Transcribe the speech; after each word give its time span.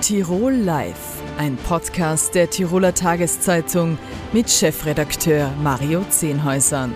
Tirol 0.00 0.54
Live, 0.54 1.20
ein 1.36 1.58
Podcast 1.58 2.34
der 2.34 2.48
Tiroler 2.48 2.94
Tageszeitung 2.94 3.98
mit 4.32 4.48
Chefredakteur 4.48 5.52
Mario 5.62 6.04
Zehnhäusern. 6.08 6.94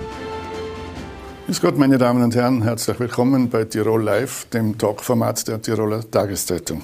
Grüß 1.44 1.60
Gott, 1.60 1.76
meine 1.76 1.98
Damen 1.98 2.22
und 2.22 2.34
Herren, 2.34 2.62
herzlich 2.62 2.98
willkommen 2.98 3.50
bei 3.50 3.64
Tirol 3.66 4.02
Live, 4.02 4.46
dem 4.46 4.78
Talkformat 4.78 5.46
der 5.46 5.60
Tiroler 5.60 6.10
Tageszeitung. 6.10 6.80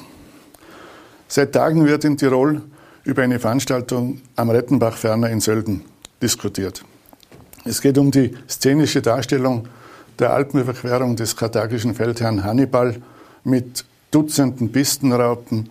Seit 1.27 1.55
Tagen 1.55 1.87
wird 1.87 2.05
in 2.05 2.19
Tirol 2.19 2.61
über 3.05 3.23
eine 3.23 3.41
Veranstaltung 3.41 4.21
am 4.37 4.51
Rettenbach 4.51 4.99
ferner 4.99 5.31
in 5.31 5.41
Sölden 5.41 5.87
diskutiert. 6.23 6.85
Es 7.65 7.81
geht 7.81 7.97
um 7.97 8.11
die 8.11 8.37
szenische 8.47 9.01
Darstellung 9.01 9.69
der 10.19 10.35
Alpenüberquerung 10.35 11.17
des 11.17 11.35
karthagischen 11.35 11.95
Feldherrn 11.95 12.45
Hannibal 12.45 13.01
mit 13.43 13.87
Dutzenden 14.11 14.71
Pistenraupen, 14.71 15.69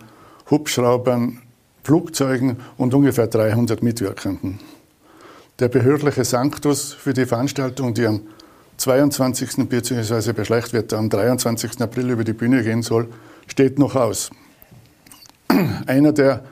Hubschraubern, 0.50 1.40
Flugzeugen 1.82 2.56
und 2.76 2.94
ungefähr 2.94 3.26
300 3.26 3.82
Mitwirkenden. 3.82 4.58
Der 5.58 5.68
behördliche 5.68 6.24
Sanctus 6.24 6.92
für 6.92 7.12
die 7.12 7.26
Veranstaltung, 7.26 7.94
die 7.94 8.06
am 8.06 8.22
22. 8.76 9.68
bzw. 9.68 10.32
bei 10.32 10.44
Schlechtwetter 10.44 10.98
am 10.98 11.10
23. 11.10 11.80
April 11.80 12.10
über 12.10 12.24
die 12.24 12.32
Bühne 12.32 12.62
gehen 12.62 12.82
soll, 12.82 13.08
steht 13.46 13.78
noch 13.78 13.94
aus. 13.94 14.30
Einer, 15.86 16.12
der 16.12 16.44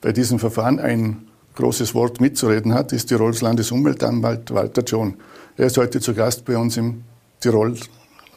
bei 0.00 0.12
diesem 0.12 0.38
Verfahren 0.38 0.78
ein 0.78 1.28
großes 1.56 1.94
Wort 1.94 2.20
mitzureden 2.20 2.72
hat, 2.72 2.92
ist 2.92 3.06
Tirols 3.06 3.42
Landesumweltanwalt 3.42 4.54
Walter 4.54 4.82
John. 4.82 5.14
Er 5.56 5.66
ist 5.66 5.76
heute 5.76 6.00
zu 6.00 6.14
Gast 6.14 6.44
bei 6.46 6.56
uns 6.56 6.78
im 6.78 7.04
Tirol 7.40 7.76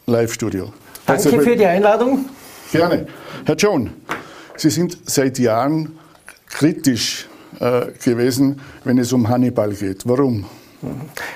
Live-Studio. 0.06 0.74
Danke 1.06 1.42
für 1.42 1.56
die 1.56 1.66
Einladung. 1.66 2.26
Gerne. 2.72 3.08
Herr 3.46 3.56
John, 3.56 3.92
Sie 4.56 4.70
sind 4.70 4.98
seit 5.06 5.40
Jahren 5.40 5.98
kritisch 6.48 7.28
äh, 7.60 7.88
gewesen, 8.04 8.60
wenn 8.84 8.98
es 8.98 9.12
um 9.14 9.28
Hannibal 9.28 9.74
geht. 9.74 10.08
Warum? 10.08 10.46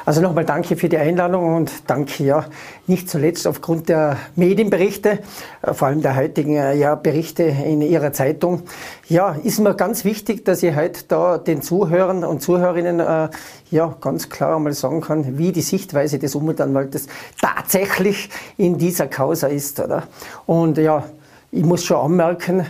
Also 0.05 0.21
nochmal 0.21 0.45
danke 0.45 0.75
für 0.75 0.89
die 0.89 0.97
Einladung 0.97 1.55
und 1.55 1.71
danke 1.87 2.23
ja 2.23 2.45
nicht 2.85 3.09
zuletzt 3.09 3.47
aufgrund 3.47 3.87
der 3.89 4.17
Medienberichte, 4.35 5.19
äh, 5.61 5.73
vor 5.73 5.87
allem 5.87 6.01
der 6.01 6.15
heutigen 6.15 6.55
äh, 6.55 6.75
ja, 6.75 6.95
Berichte 6.95 7.43
in 7.43 7.81
Ihrer 7.81 8.13
Zeitung. 8.13 8.63
Ja, 9.07 9.35
ist 9.43 9.59
mir 9.59 9.73
ganz 9.73 10.03
wichtig, 10.03 10.43
dass 10.45 10.63
ich 10.63 10.75
heute 10.75 11.03
da 11.07 11.37
den 11.37 11.61
Zuhörern 11.61 12.23
und 12.23 12.41
Zuhörerinnen 12.41 12.99
äh, 12.99 13.29
ja 13.71 13.95
ganz 14.01 14.29
klar 14.29 14.57
einmal 14.57 14.73
sagen 14.73 15.01
kann, 15.01 15.37
wie 15.37 15.51
die 15.51 15.61
Sichtweise 15.61 16.19
des 16.19 16.35
Umweltanwaltes 16.35 17.07
tatsächlich 17.41 18.29
in 18.57 18.77
dieser 18.77 19.07
Causa 19.07 19.47
ist. 19.47 19.79
Oder? 19.79 20.03
Und 20.45 20.77
ja, 20.77 21.05
ich 21.51 21.63
muss 21.63 21.85
schon 21.85 21.97
anmerken, 21.97 22.65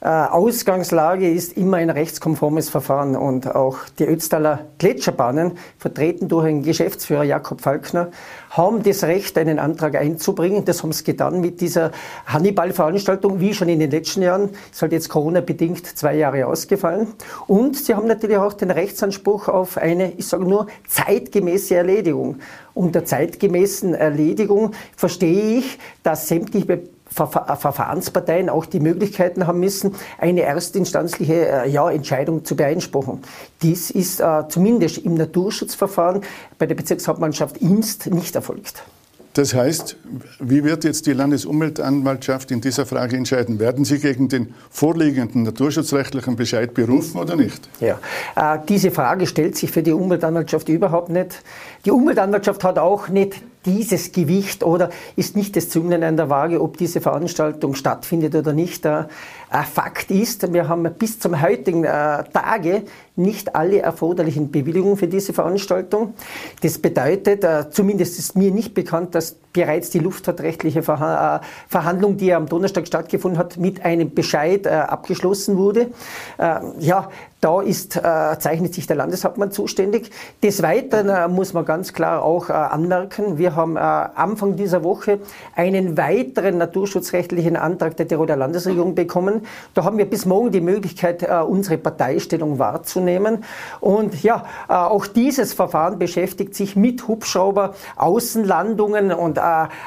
Ausgangslage 0.00 1.30
ist 1.30 1.56
immer 1.56 1.78
ein 1.78 1.88
rechtskonformes 1.88 2.68
Verfahren 2.68 3.16
und 3.16 3.54
auch 3.54 3.78
die 3.98 4.04
Ötztaler 4.04 4.66
Gletscherbahnen, 4.76 5.52
vertreten 5.78 6.28
durch 6.28 6.44
den 6.44 6.62
Geschäftsführer 6.62 7.24
Jakob 7.24 7.62
Falkner, 7.62 8.10
haben 8.50 8.82
das 8.82 9.04
Recht, 9.04 9.38
einen 9.38 9.58
Antrag 9.58 9.96
einzubringen. 9.96 10.66
Das 10.66 10.82
haben 10.82 10.92
sie 10.92 11.02
getan 11.02 11.40
mit 11.40 11.62
dieser 11.62 11.92
Hannibal-Veranstaltung, 12.26 13.40
wie 13.40 13.54
schon 13.54 13.70
in 13.70 13.80
den 13.80 13.90
letzten 13.90 14.20
Jahren. 14.20 14.50
Ist 14.70 14.82
halt 14.82 14.92
jetzt 14.92 15.08
Corona-bedingt 15.08 15.86
zwei 15.86 16.14
Jahre 16.14 16.46
ausgefallen. 16.46 17.08
Und 17.46 17.76
sie 17.76 17.94
haben 17.94 18.06
natürlich 18.06 18.36
auch 18.36 18.52
den 18.52 18.70
Rechtsanspruch 18.70 19.48
auf 19.48 19.78
eine, 19.78 20.12
ich 20.12 20.26
sage 20.28 20.44
nur, 20.44 20.66
zeitgemäße 20.88 21.74
Erledigung. 21.74 22.36
Unter 22.74 23.06
zeitgemäßen 23.06 23.94
Erledigung 23.94 24.72
verstehe 24.94 25.58
ich, 25.58 25.78
dass 26.02 26.28
sämtliche 26.28 26.82
Verfahrensparteien 27.08 28.48
auch 28.48 28.66
die 28.66 28.80
Möglichkeiten 28.80 29.46
haben 29.46 29.60
müssen, 29.60 29.94
eine 30.18 30.42
erstinstanzliche 30.42 31.48
äh, 31.48 31.70
ja, 31.70 31.90
Entscheidung 31.90 32.44
zu 32.44 32.56
beeinspruchen. 32.56 33.22
Dies 33.62 33.90
ist 33.90 34.20
äh, 34.20 34.44
zumindest 34.48 34.98
im 34.98 35.14
Naturschutzverfahren 35.14 36.22
bei 36.58 36.66
der 36.66 36.74
Bezirkshauptmannschaft 36.74 37.58
Imst 37.58 38.06
nicht 38.08 38.34
erfolgt. 38.34 38.82
Das 39.36 39.52
heißt, 39.52 39.98
wie 40.40 40.64
wird 40.64 40.84
jetzt 40.84 41.06
die 41.06 41.12
Landesumweltanwaltschaft 41.12 42.50
in 42.50 42.62
dieser 42.62 42.86
Frage 42.86 43.18
entscheiden? 43.18 43.58
Werden 43.58 43.84
Sie 43.84 43.98
gegen 43.98 44.30
den 44.30 44.54
vorliegenden 44.70 45.42
naturschutzrechtlichen 45.42 46.36
Bescheid 46.36 46.72
berufen 46.72 47.20
oder 47.20 47.36
nicht? 47.36 47.68
Ja, 47.80 47.98
äh, 48.34 48.58
diese 48.66 48.90
Frage 48.90 49.26
stellt 49.26 49.58
sich 49.58 49.70
für 49.70 49.82
die 49.82 49.92
Umweltanwaltschaft 49.92 50.70
überhaupt 50.70 51.10
nicht. 51.10 51.42
Die 51.84 51.90
Umweltanwaltschaft 51.90 52.64
hat 52.64 52.78
auch 52.78 53.08
nicht 53.08 53.42
dieses 53.66 54.12
Gewicht 54.12 54.64
oder 54.64 54.90
ist 55.16 55.36
nicht 55.36 55.56
das 55.56 55.68
Zünglein 55.68 56.02
an 56.02 56.16
der 56.16 56.30
Waage, 56.30 56.62
ob 56.62 56.78
diese 56.78 57.00
Veranstaltung 57.00 57.74
stattfindet 57.74 58.34
oder 58.34 58.52
nicht. 58.52 58.86
Fakt 59.72 60.10
ist, 60.10 60.52
wir 60.52 60.68
haben 60.68 60.84
bis 60.98 61.18
zum 61.18 61.40
heutigen 61.40 61.84
äh, 61.84 62.24
Tage 62.32 62.82
nicht 63.16 63.54
alle 63.54 63.80
erforderlichen 63.80 64.50
Bewilligungen 64.50 64.96
für 64.96 65.08
diese 65.08 65.32
Veranstaltung. 65.32 66.14
Das 66.62 66.78
bedeutet, 66.78 67.44
äh, 67.44 67.70
zumindest 67.70 68.18
ist 68.18 68.36
mir 68.36 68.50
nicht 68.50 68.74
bekannt, 68.74 69.14
dass 69.14 69.36
bereits 69.52 69.88
die 69.90 70.00
luftfahrtrechtliche 70.00 70.82
Verhandlung, 70.82 72.18
die 72.18 72.34
am 72.34 72.46
Donnerstag 72.46 72.86
stattgefunden 72.86 73.38
hat, 73.38 73.56
mit 73.56 73.82
einem 73.86 74.12
Bescheid 74.12 74.66
abgeschlossen 74.66 75.56
wurde. 75.56 75.88
Ja, 76.78 77.08
da 77.46 77.60
ist, 77.60 77.96
äh, 77.96 78.00
zeichnet 78.40 78.74
sich 78.74 78.88
der 78.88 78.96
Landeshauptmann 78.96 79.52
zuständig. 79.52 80.10
Des 80.42 80.62
Weiteren 80.62 81.08
äh, 81.08 81.28
muss 81.28 81.52
man 81.52 81.64
ganz 81.64 81.92
klar 81.92 82.24
auch 82.24 82.48
äh, 82.48 82.52
anmerken, 82.52 83.38
wir 83.38 83.54
haben 83.54 83.76
äh, 83.76 83.80
Anfang 83.80 84.56
dieser 84.56 84.82
Woche 84.82 85.20
einen 85.54 85.96
weiteren 85.96 86.58
naturschutzrechtlichen 86.58 87.56
Antrag 87.56 87.96
der 87.98 88.08
Tiroler 88.08 88.36
Landesregierung 88.36 88.94
bekommen. 88.94 89.42
Da 89.74 89.84
haben 89.84 89.96
wir 89.98 90.06
bis 90.06 90.26
morgen 90.26 90.50
die 90.50 90.60
Möglichkeit, 90.60 91.22
äh, 91.22 91.36
unsere 91.46 91.78
Parteistellung 91.78 92.58
wahrzunehmen. 92.58 93.05
Und 93.80 94.22
ja, 94.22 94.44
äh, 94.68 94.72
auch 94.72 95.06
dieses 95.06 95.52
Verfahren 95.52 95.98
beschäftigt 95.98 96.54
sich 96.54 96.76
mit 96.76 97.06
Hubschrauber, 97.08 97.74
Außenlandungen 97.96 99.12
und 99.12 99.40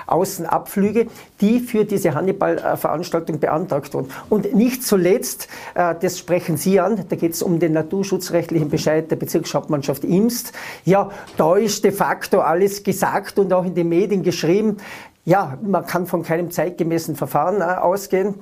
Außenabflüge, 0.07 1.07
die 1.41 1.59
für 1.59 1.85
diese 1.85 2.13
Hannibal-Veranstaltung 2.13 3.39
beantragt 3.39 3.93
wurden. 3.93 4.09
Und 4.29 4.53
nicht 4.55 4.83
zuletzt, 4.83 5.47
das 5.73 6.17
sprechen 6.17 6.57
Sie 6.57 6.79
an, 6.79 7.05
da 7.09 7.15
geht 7.15 7.33
es 7.33 7.41
um 7.41 7.59
den 7.59 7.73
naturschutzrechtlichen 7.73 8.69
Bescheid 8.69 9.09
der 9.09 9.15
Bezirkshauptmannschaft 9.15 10.03
Imst. 10.03 10.53
Ja, 10.85 11.09
da 11.37 11.55
ist 11.55 11.83
de 11.83 11.91
facto 11.91 12.39
alles 12.39 12.83
gesagt 12.83 13.39
und 13.39 13.53
auch 13.53 13.65
in 13.65 13.75
den 13.75 13.89
Medien 13.89 14.23
geschrieben. 14.23 14.77
Ja, 15.25 15.57
man 15.61 15.85
kann 15.85 16.07
von 16.07 16.23
keinem 16.23 16.49
zeitgemäßen 16.49 17.15
Verfahren 17.15 17.61
äh, 17.61 17.65
ausgehen. 17.65 18.35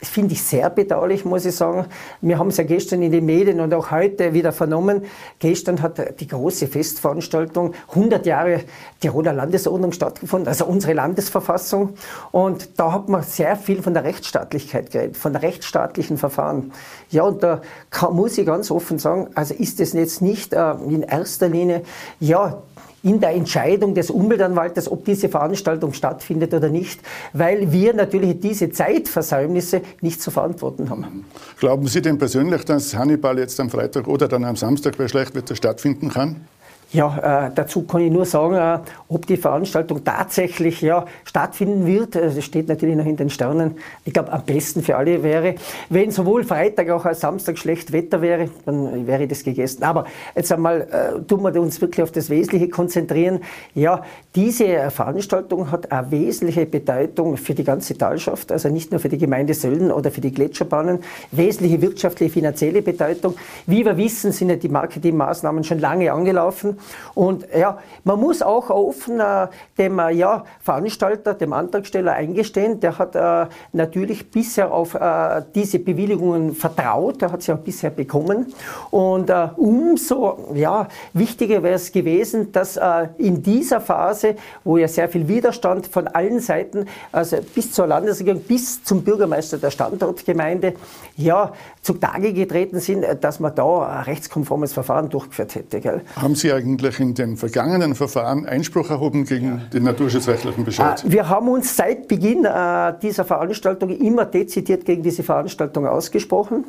Das 0.00 0.08
finde 0.08 0.34
ich 0.34 0.42
sehr 0.42 0.68
bedauerlich, 0.68 1.24
muss 1.24 1.46
ich 1.46 1.54
sagen. 1.54 1.86
Wir 2.20 2.38
haben 2.38 2.48
es 2.48 2.58
ja 2.58 2.64
gestern 2.64 3.00
in 3.00 3.12
den 3.12 3.24
Medien 3.24 3.60
und 3.60 3.72
auch 3.72 3.90
heute 3.90 4.34
wieder 4.34 4.52
vernommen. 4.52 5.04
Gestern 5.38 5.80
hat 5.80 6.20
die 6.20 6.26
große 6.26 6.66
Festveranstaltung 6.66 7.72
100 7.88 8.26
Jahre 8.26 8.60
Tiroler 9.00 9.32
Landesordnung 9.32 9.92
stattgefunden, 9.92 10.48
also 10.48 10.66
unsere 10.66 10.92
Landesverfassung. 10.92 11.94
Und 12.32 12.78
da 12.78 12.92
hat 12.92 13.08
man 13.08 13.22
sehr 13.22 13.56
viel 13.56 13.80
von 13.80 13.94
der 13.94 14.04
Rechtsstaatlichkeit 14.04 14.90
geredet, 14.90 15.16
von 15.16 15.36
rechtsstaatlichen 15.36 16.18
Verfahren. 16.18 16.72
Ja, 17.08 17.22
und 17.22 17.42
da 17.42 17.62
kann, 17.88 18.14
muss 18.14 18.36
ich 18.36 18.44
ganz 18.44 18.70
offen 18.70 18.98
sagen, 18.98 19.28
also 19.34 19.54
ist 19.54 19.80
es 19.80 19.94
jetzt 19.94 20.20
nicht 20.20 20.52
äh, 20.52 20.72
in 20.72 21.02
erster 21.02 21.48
Linie, 21.48 21.82
ja, 22.20 22.62
in 23.04 23.20
der 23.20 23.30
Entscheidung 23.30 23.94
des 23.94 24.10
Umweltanwaltes, 24.10 24.90
ob 24.90 25.04
diese 25.04 25.28
Veranstaltung 25.28 25.92
stattfindet 25.92 26.54
oder 26.54 26.70
nicht, 26.70 27.00
weil 27.34 27.70
wir 27.70 27.94
natürlich 27.94 28.40
diese 28.40 28.70
Zeitversäumnisse 28.70 29.82
nicht 30.00 30.22
zu 30.22 30.30
verantworten 30.30 30.88
haben. 30.88 31.24
Glauben 31.60 31.86
Sie 31.86 32.00
denn 32.00 32.18
persönlich, 32.18 32.64
dass 32.64 32.96
Hannibal 32.96 33.38
jetzt 33.38 33.60
am 33.60 33.68
Freitag 33.68 34.08
oder 34.08 34.26
dann 34.26 34.44
am 34.44 34.56
Samstag 34.56 34.96
bei 34.96 35.06
Schlechtwetter 35.06 35.54
stattfinden 35.54 36.08
kann? 36.08 36.48
Ja, 36.94 37.48
äh, 37.48 37.50
dazu 37.52 37.82
kann 37.82 38.02
ich 38.02 38.12
nur 38.12 38.24
sagen, 38.24 38.54
äh, 38.54 38.78
ob 39.08 39.26
die 39.26 39.36
Veranstaltung 39.36 40.04
tatsächlich 40.04 40.80
ja, 40.80 41.06
stattfinden 41.24 41.86
wird. 41.86 42.14
Äh, 42.14 42.32
das 42.32 42.44
steht 42.44 42.68
natürlich 42.68 42.94
noch 42.94 43.04
in 43.04 43.16
den 43.16 43.30
Sternen. 43.30 43.74
Ich 44.04 44.12
glaube, 44.12 44.32
am 44.32 44.44
besten 44.44 44.80
für 44.80 44.96
alle 44.96 45.24
wäre, 45.24 45.56
wenn 45.88 46.12
sowohl 46.12 46.44
Freitag 46.44 46.90
auch 46.90 47.04
als 47.04 47.18
Samstag 47.18 47.58
schlecht 47.58 47.90
Wetter 47.90 48.22
wäre, 48.22 48.48
dann 48.64 49.08
wäre 49.08 49.26
das 49.26 49.42
gegessen. 49.42 49.82
Aber 49.82 50.04
jetzt 50.36 50.52
einmal 50.52 50.82
äh, 50.82 51.20
tun 51.22 51.42
wir 51.42 51.60
uns 51.60 51.80
wirklich 51.80 52.00
auf 52.00 52.12
das 52.12 52.30
Wesentliche 52.30 52.68
konzentrieren. 52.68 53.40
Ja, 53.74 54.02
diese 54.36 54.88
Veranstaltung 54.90 55.72
hat 55.72 55.90
eine 55.90 56.12
wesentliche 56.12 56.64
Bedeutung 56.64 57.36
für 57.36 57.54
die 57.54 57.64
ganze 57.64 57.98
Talschaft, 57.98 58.52
also 58.52 58.68
nicht 58.68 58.92
nur 58.92 59.00
für 59.00 59.08
die 59.08 59.18
Gemeinde 59.18 59.54
Sölden 59.54 59.90
oder 59.90 60.12
für 60.12 60.20
die 60.20 60.32
Gletscherbahnen, 60.32 61.00
wesentliche 61.32 61.82
wirtschaftliche, 61.82 62.32
finanzielle 62.32 62.82
Bedeutung. 62.82 63.34
Wie 63.66 63.84
wir 63.84 63.96
wissen, 63.96 64.30
sind 64.30 64.50
ja 64.50 64.56
die 64.56 64.68
Marketingmaßnahmen 64.68 65.64
schon 65.64 65.80
lange 65.80 66.12
angelaufen. 66.12 66.78
Und 67.14 67.46
ja, 67.56 67.78
man 68.02 68.20
muss 68.20 68.42
auch 68.42 68.70
offen 68.70 69.20
äh, 69.20 69.48
dem 69.78 69.98
äh, 69.98 70.10
ja, 70.12 70.44
Veranstalter, 70.60 71.34
dem 71.34 71.52
Antragsteller 71.52 72.12
eingestehen, 72.12 72.80
der 72.80 72.98
hat 72.98 73.14
äh, 73.14 73.46
natürlich 73.72 74.30
bisher 74.30 74.72
auf 74.72 74.94
äh, 74.94 75.42
diese 75.54 75.78
Bewilligungen 75.78 76.54
vertraut, 76.54 77.22
der 77.22 77.32
hat 77.32 77.42
sie 77.42 77.52
auch 77.52 77.58
bisher 77.58 77.90
bekommen. 77.90 78.52
Und 78.90 79.30
äh, 79.30 79.48
umso 79.56 80.52
ja, 80.54 80.88
wichtiger 81.12 81.62
wäre 81.62 81.74
es 81.74 81.92
gewesen, 81.92 82.52
dass 82.52 82.76
äh, 82.76 83.08
in 83.18 83.42
dieser 83.42 83.80
Phase, 83.80 84.36
wo 84.64 84.76
ja 84.76 84.88
sehr 84.88 85.08
viel 85.08 85.28
Widerstand 85.28 85.86
von 85.86 86.08
allen 86.08 86.40
Seiten, 86.40 86.86
also 87.12 87.38
bis 87.54 87.72
zur 87.72 87.86
Landesregierung, 87.86 88.42
bis 88.42 88.82
zum 88.82 89.02
Bürgermeister 89.04 89.58
der 89.58 89.70
Standortgemeinde, 89.70 90.74
ja, 91.16 91.52
zutage 91.84 92.32
getreten 92.32 92.80
sind, 92.80 93.04
dass 93.20 93.40
man 93.40 93.54
da 93.54 93.86
ein 93.86 94.04
rechtskonformes 94.04 94.72
Verfahren 94.72 95.10
durchgeführt 95.10 95.54
hätte. 95.54 95.80
Gell? 95.80 96.00
Haben 96.16 96.34
Sie 96.34 96.50
eigentlich 96.50 96.98
in 96.98 97.14
den 97.14 97.36
vergangenen 97.36 97.94
Verfahren 97.94 98.46
Einspruch 98.46 98.88
erhoben 98.88 99.26
gegen 99.26 99.46
ja. 99.46 99.60
den 99.72 99.82
naturschutzrechtlichen 99.82 100.64
Bescheid? 100.64 101.04
Äh, 101.04 101.12
wir 101.12 101.28
haben 101.28 101.46
uns 101.48 101.76
seit 101.76 102.08
Beginn 102.08 102.46
äh, 102.46 102.94
dieser 103.02 103.26
Veranstaltung 103.26 103.90
immer 103.90 104.24
dezidiert 104.24 104.86
gegen 104.86 105.02
diese 105.02 105.22
Veranstaltung 105.22 105.86
ausgesprochen. 105.86 106.64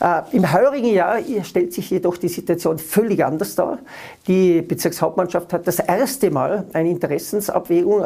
Äh, 0.00 0.22
Im 0.32 0.52
heurigen 0.52 0.92
Jahr 0.92 1.18
stellt 1.44 1.72
sich 1.72 1.88
jedoch 1.90 2.16
die 2.16 2.28
Situation 2.28 2.78
völlig 2.78 3.24
anders 3.24 3.54
dar. 3.54 3.78
Die 4.26 4.62
Bezirkshauptmannschaft 4.62 5.52
hat 5.52 5.68
das 5.68 5.78
erste 5.78 6.32
Mal 6.32 6.64
eine 6.72 6.90
Interessensabwägung 6.90 8.02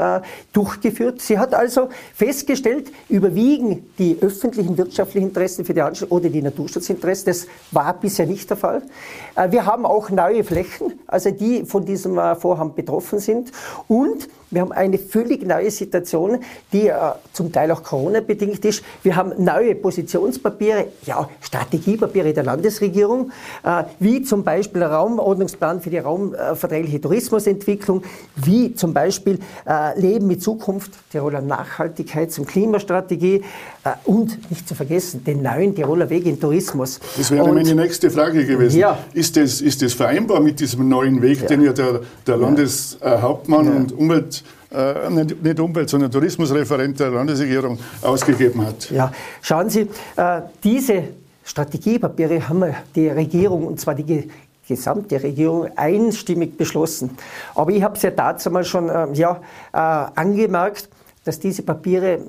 durchgeführt. 0.53 1.23
Sie 1.23 1.39
hat 1.39 1.55
also 1.55 1.89
festgestellt, 2.15 2.93
überwiegen 3.09 3.87
die 3.99 4.19
öffentlichen 4.21 4.77
wirtschaftlichen 4.77 5.29
Interessen 5.29 5.65
für 5.65 5.73
die 5.73 5.81
Anstalt 5.81 6.13
oder 6.13 6.29
die 6.29 6.43
Naturschutzinteressen. 6.51 7.27
Das 7.27 7.47
war 7.71 7.95
bisher 7.95 8.27
nicht 8.27 8.51
der 8.51 8.57
Fall. 8.57 8.83
Wir 9.49 9.67
haben 9.67 9.87
auch 9.87 10.11
neue 10.11 10.45
Flächen, 10.45 11.01
also 11.07 11.31
die 11.31 11.65
von 11.65 11.85
diesem 11.85 12.15
Vorhaben 12.37 12.75
betroffen 12.75 13.19
sind. 13.19 13.53
Und 13.89 14.29
wir 14.51 14.63
haben 14.63 14.73
eine 14.73 14.99
völlig 14.99 15.47
neue 15.47 15.71
Situation, 15.71 16.39
die 16.73 16.89
äh, 16.89 16.95
zum 17.33 17.53
Teil 17.53 17.71
auch 17.71 17.83
Corona-bedingt 17.83 18.65
ist. 18.65 18.83
Wir 19.03 19.15
haben 19.15 19.33
neue 19.39 19.77
Positionspapiere, 19.77 20.87
ja, 21.07 21.29
Strategiepapiere 21.41 22.33
der 22.33 22.43
Landesregierung, 22.43 23.31
äh, 23.63 23.85
wie 24.01 24.23
zum 24.23 24.43
Beispiel 24.43 24.81
der 24.81 24.91
Raumordnungsplan 24.91 25.81
für 25.81 25.91
die 25.91 25.99
raumverträgliche 25.99 27.01
Tourismusentwicklung, 27.01 28.03
wie 28.37 28.75
zum 28.75 28.93
Beispiel 28.93 29.39
äh, 29.69 29.99
Leben 30.01 30.27
mit 30.27 30.43
Zukunft, 30.43 30.93
Tiroler 31.13 31.43
Nachhaltigkeits- 31.43 32.41
und 32.41 32.49
Klimastrategie 32.49 33.45
äh, 33.85 33.91
und 34.05 34.51
nicht 34.51 34.67
zu 34.67 34.75
vergessen, 34.75 35.23
den 35.25 35.43
neuen 35.43 35.77
Tiroler 35.77 36.11
Weg 36.11 36.27
in 36.27 36.41
Tourismus. 36.41 36.99
Das 37.17 37.31
wäre 37.31 37.45
und, 37.45 37.55
meine 37.55 37.75
nächste 37.75 38.11
Frage 38.11 38.45
gewesen. 38.45 38.81
Ja. 38.81 38.99
Ist, 39.15 39.37
das, 39.37 39.61
ist 39.61 39.81
das 39.81 39.93
vereinbar 39.93 40.41
mit 40.41 40.59
diesem 40.59 40.89
neuen 40.89 41.23
Weg, 41.23 41.43
ja. 41.43 41.47
den 41.47 41.63
ja 41.63 41.73
der, 41.73 42.01
der 42.27 42.37
Landeshauptmann 42.37 43.67
ja. 43.67 43.73
und 43.73 43.93
Umwelt 43.93 44.40
äh, 44.73 45.11
nicht 45.11 45.61
Umwelt, 45.61 45.91
sondern 45.91 46.11
Tourismusreferent 46.11 46.99
der 47.01 47.11
Landesregierung 47.11 47.79
ausgegeben 48.03 48.65
hat. 48.67 48.91
Ja, 48.91 49.13
schauen 49.43 49.69
Sie, 49.69 49.89
äh, 50.17 50.43
diese 50.63 51.05
Strategiepapiere 51.45 52.49
haben 52.49 52.65
die 52.95 53.09
Regierung, 53.09 53.67
und 53.67 53.81
zwar 53.81 53.95
die 53.95 54.29
gesamte 54.69 55.21
Regierung 55.21 55.69
einstimmig 55.77 56.57
beschlossen. 56.57 57.11
Aber 57.55 57.73
ich 57.73 57.83
habe 57.83 57.97
es 57.97 58.03
ja 58.03 58.11
dazu 58.11 58.51
mal 58.51 58.65
schon 58.65 58.89
äh, 58.89 59.09
ja, 59.15 59.41
äh, 59.73 59.77
angemerkt, 59.77 60.89
dass 61.25 61.41
diese 61.41 61.63
Papiere 61.63 62.21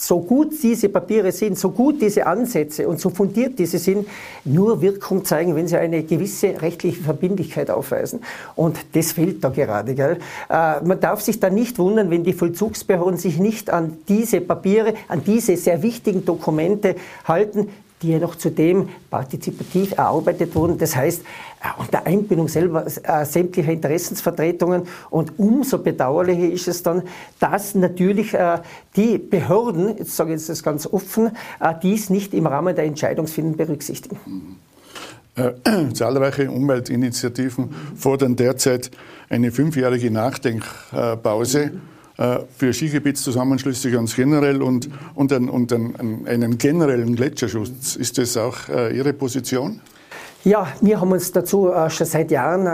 so 0.00 0.20
gut 0.20 0.52
diese 0.62 0.88
Papiere 0.88 1.32
sind, 1.32 1.58
so 1.58 1.70
gut 1.70 2.00
diese 2.00 2.24
Ansätze 2.24 2.88
und 2.88 3.00
so 3.00 3.10
fundiert 3.10 3.58
diese 3.58 3.78
sind, 3.78 4.06
nur 4.44 4.80
Wirkung 4.80 5.24
zeigen, 5.24 5.56
wenn 5.56 5.66
sie 5.66 5.76
eine 5.76 6.04
gewisse 6.04 6.62
rechtliche 6.62 7.02
Verbindlichkeit 7.02 7.68
aufweisen. 7.68 8.20
Und 8.54 8.78
das 8.92 9.12
fehlt 9.12 9.42
da 9.42 9.48
gerade. 9.48 9.96
Gell? 9.96 10.18
Äh, 10.48 10.80
man 10.84 11.00
darf 11.00 11.20
sich 11.20 11.40
da 11.40 11.50
nicht 11.50 11.78
wundern, 11.78 12.10
wenn 12.10 12.22
die 12.22 12.32
Vollzugsbehörden 12.32 13.18
sich 13.18 13.38
nicht 13.40 13.70
an 13.70 13.98
diese 14.08 14.40
Papiere, 14.40 14.94
an 15.08 15.24
diese 15.24 15.56
sehr 15.56 15.82
wichtigen 15.82 16.24
Dokumente 16.24 16.94
halten, 17.24 17.68
die 18.02 18.10
ja 18.10 18.18
noch 18.18 18.36
zudem 18.36 18.88
partizipativ 19.10 19.92
erarbeitet 19.92 20.54
wurden. 20.54 20.78
Das 20.78 20.94
heißt, 20.94 21.22
äh, 21.22 21.80
unter 21.80 22.06
Einbindung 22.06 22.48
selber 22.48 22.86
äh, 22.86 23.24
sämtlicher 23.24 23.72
Interessensvertretungen. 23.72 24.82
Und 25.10 25.38
umso 25.38 25.78
bedauerlicher 25.78 26.52
ist 26.52 26.68
es 26.68 26.82
dann, 26.82 27.02
dass 27.40 27.74
natürlich 27.74 28.34
äh, 28.34 28.58
die 28.96 29.18
Behörden, 29.18 29.96
jetzt 29.98 30.16
sage 30.16 30.34
ich 30.34 30.46
das 30.46 30.62
ganz 30.62 30.86
offen, 30.86 31.32
äh, 31.60 31.74
dies 31.82 32.10
nicht 32.10 32.34
im 32.34 32.46
Rahmen 32.46 32.74
der 32.74 32.84
Entscheidungsfindung 32.84 33.56
berücksichtigen. 33.56 34.18
Äh, 35.34 35.52
zahlreiche 35.92 36.50
Umweltinitiativen 36.50 37.74
fordern 37.96 38.36
derzeit 38.36 38.90
eine 39.28 39.52
fünfjährige 39.52 40.10
Nachdenkpause. 40.10 41.72
Mhm 41.72 41.97
äh, 42.18 42.40
für 42.56 42.72
Skigebietszusammenschlüsse 42.72 43.90
ganz 43.90 44.16
generell 44.16 44.60
und, 44.60 44.90
und, 45.14 45.32
ein, 45.32 45.48
und 45.48 45.72
ein, 45.72 46.26
einen 46.26 46.58
generellen 46.58 47.14
Gletscherschutz. 47.14 47.94
Ist 47.94 48.18
das 48.18 48.36
auch 48.36 48.68
äh, 48.68 48.96
Ihre 48.96 49.12
Position? 49.12 49.80
Ja, 50.44 50.66
wir 50.80 51.00
haben 51.00 51.12
uns 51.12 51.30
dazu 51.30 51.70
äh, 51.70 51.88
schon 51.88 52.06
seit 52.06 52.30
Jahren 52.30 52.66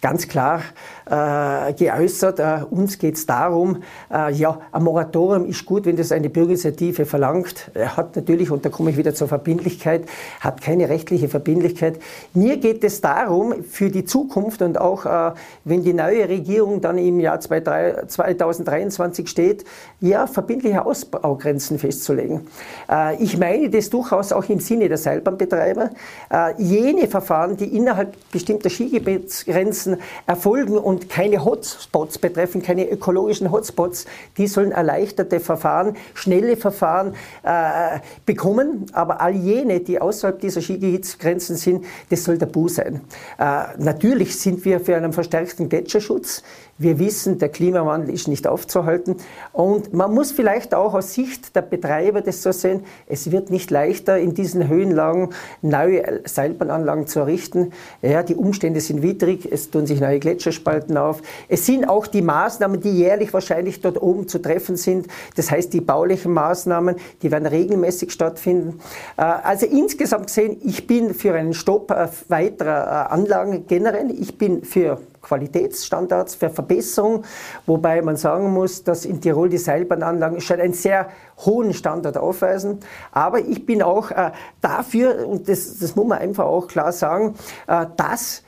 ganz 0.00 0.28
klar 0.28 0.62
äh, 1.06 1.72
geäußert. 1.74 2.38
Äh, 2.38 2.60
uns 2.70 2.98
geht 2.98 3.16
es 3.16 3.26
darum, 3.26 3.82
äh, 4.12 4.32
ja, 4.32 4.60
ein 4.72 4.82
Moratorium 4.82 5.46
ist 5.46 5.66
gut, 5.66 5.86
wenn 5.86 5.96
das 5.96 6.12
eine 6.12 6.30
Bürgerinitiative 6.30 7.04
verlangt. 7.04 7.70
Er 7.74 7.96
hat 7.96 8.16
natürlich, 8.16 8.50
und 8.50 8.64
da 8.64 8.70
komme 8.70 8.90
ich 8.90 8.96
wieder 8.96 9.14
zur 9.14 9.28
Verbindlichkeit, 9.28 10.04
hat 10.40 10.62
keine 10.62 10.88
rechtliche 10.88 11.28
Verbindlichkeit. 11.28 12.00
Mir 12.34 12.56
geht 12.56 12.84
es 12.84 13.00
darum, 13.00 13.62
für 13.64 13.90
die 13.90 14.04
Zukunft 14.04 14.62
und 14.62 14.78
auch 14.78 15.06
äh, 15.06 15.32
wenn 15.64 15.82
die 15.82 15.92
neue 15.92 16.28
Regierung 16.28 16.80
dann 16.80 16.98
im 16.98 17.20
Jahr 17.20 17.40
2023 17.40 19.28
steht, 19.28 19.64
ja, 20.00 20.26
verbindliche 20.26 20.84
Ausbaugrenzen 20.84 21.78
festzulegen. 21.78 22.46
Äh, 22.90 23.22
ich 23.22 23.38
meine 23.38 23.68
das 23.70 23.90
durchaus 23.90 24.32
auch 24.32 24.48
im 24.48 24.60
Sinne 24.60 24.88
der 24.88 24.98
Seilbahnbetreiber. 24.98 25.90
Äh, 26.30 26.62
jene 26.62 27.08
Verfahren, 27.08 27.56
die 27.56 27.76
innerhalb 27.76 28.14
bestimmter 28.30 28.70
Skigebietsgrenzen 28.70 29.89
erfolgen 30.26 30.78
und 30.78 31.08
keine 31.08 31.44
Hotspots 31.44 32.18
betreffen, 32.18 32.62
keine 32.62 32.88
ökologischen 32.88 33.50
Hotspots, 33.50 34.06
die 34.36 34.46
sollen 34.46 34.72
erleichterte 34.72 35.40
Verfahren, 35.40 35.96
schnelle 36.14 36.56
Verfahren 36.56 37.14
äh, 37.42 38.00
bekommen. 38.26 38.86
Aber 38.92 39.20
all 39.20 39.34
jene, 39.34 39.80
die 39.80 40.00
außerhalb 40.00 40.40
dieser 40.40 40.60
Skigebietsgrenzen 40.60 41.56
sind, 41.56 41.84
das 42.10 42.24
soll 42.24 42.38
tabu 42.38 42.68
sein. 42.68 43.00
Äh, 43.38 43.62
natürlich 43.78 44.38
sind 44.38 44.64
wir 44.64 44.80
für 44.80 44.96
einen 44.96 45.12
verstärkten 45.12 45.68
Gletscherschutz. 45.68 46.42
Wir 46.80 46.98
wissen, 46.98 47.38
der 47.38 47.50
Klimawandel 47.50 48.14
ist 48.14 48.26
nicht 48.26 48.46
aufzuhalten. 48.46 49.16
Und 49.52 49.92
man 49.92 50.14
muss 50.14 50.32
vielleicht 50.32 50.74
auch 50.74 50.94
aus 50.94 51.12
Sicht 51.12 51.54
der 51.54 51.60
Betreiber 51.60 52.22
das 52.22 52.42
so 52.42 52.52
sehen, 52.52 52.84
es 53.06 53.30
wird 53.30 53.50
nicht 53.50 53.70
leichter, 53.70 54.18
in 54.18 54.32
diesen 54.32 54.66
Höhenlagen 54.66 55.28
neue 55.60 56.22
Seilbahnanlagen 56.24 57.06
zu 57.06 57.20
errichten. 57.20 57.72
Ja, 58.00 58.22
die 58.22 58.34
Umstände 58.34 58.80
sind 58.80 59.02
widrig, 59.02 59.46
es 59.52 59.70
tun 59.70 59.86
sich 59.86 60.00
neue 60.00 60.18
Gletscherspalten 60.20 60.96
auf. 60.96 61.20
Es 61.50 61.66
sind 61.66 61.86
auch 61.86 62.06
die 62.06 62.22
Maßnahmen, 62.22 62.80
die 62.80 62.92
jährlich 62.92 63.34
wahrscheinlich 63.34 63.82
dort 63.82 64.00
oben 64.00 64.26
zu 64.26 64.38
treffen 64.38 64.76
sind. 64.76 65.06
Das 65.36 65.50
heißt, 65.50 65.74
die 65.74 65.82
baulichen 65.82 66.32
Maßnahmen, 66.32 66.96
die 67.20 67.30
werden 67.30 67.44
regelmäßig 67.44 68.10
stattfinden. 68.10 68.80
Äh, 69.18 69.24
also 69.24 69.66
insgesamt 69.66 70.28
gesehen, 70.28 70.56
ich 70.64 70.86
bin 70.86 71.12
für 71.12 71.34
einen 71.34 71.52
Stopp 71.52 71.90
äh, 71.90 72.08
weiterer 72.28 73.10
äh, 73.10 73.12
Anlagen 73.12 73.66
generell. 73.66 74.10
Ich 74.18 74.38
bin 74.38 74.64
für 74.64 74.98
Qualitätsstandards, 75.22 76.34
für 76.34 76.50
Verbesserung, 76.50 77.24
wobei 77.66 78.02
man 78.02 78.16
sagen 78.16 78.52
muss, 78.52 78.84
dass 78.84 79.04
in 79.04 79.20
Tirol 79.20 79.48
die 79.48 79.58
Seilbahnanlagen 79.58 80.40
schon 80.40 80.60
einen 80.60 80.72
sehr 80.72 81.08
hohen 81.38 81.72
Standard 81.74 82.16
aufweisen. 82.16 82.80
Aber 83.12 83.40
ich 83.40 83.66
bin 83.66 83.82
auch 83.82 84.10
äh, 84.10 84.32
dafür, 84.60 85.26
und 85.26 85.48
das, 85.48 85.78
das 85.78 85.96
muss 85.96 86.06
man 86.06 86.18
einfach 86.18 86.44
auch 86.44 86.68
klar 86.68 86.92
sagen, 86.92 87.34
äh, 87.66 87.86
dass 87.96 88.42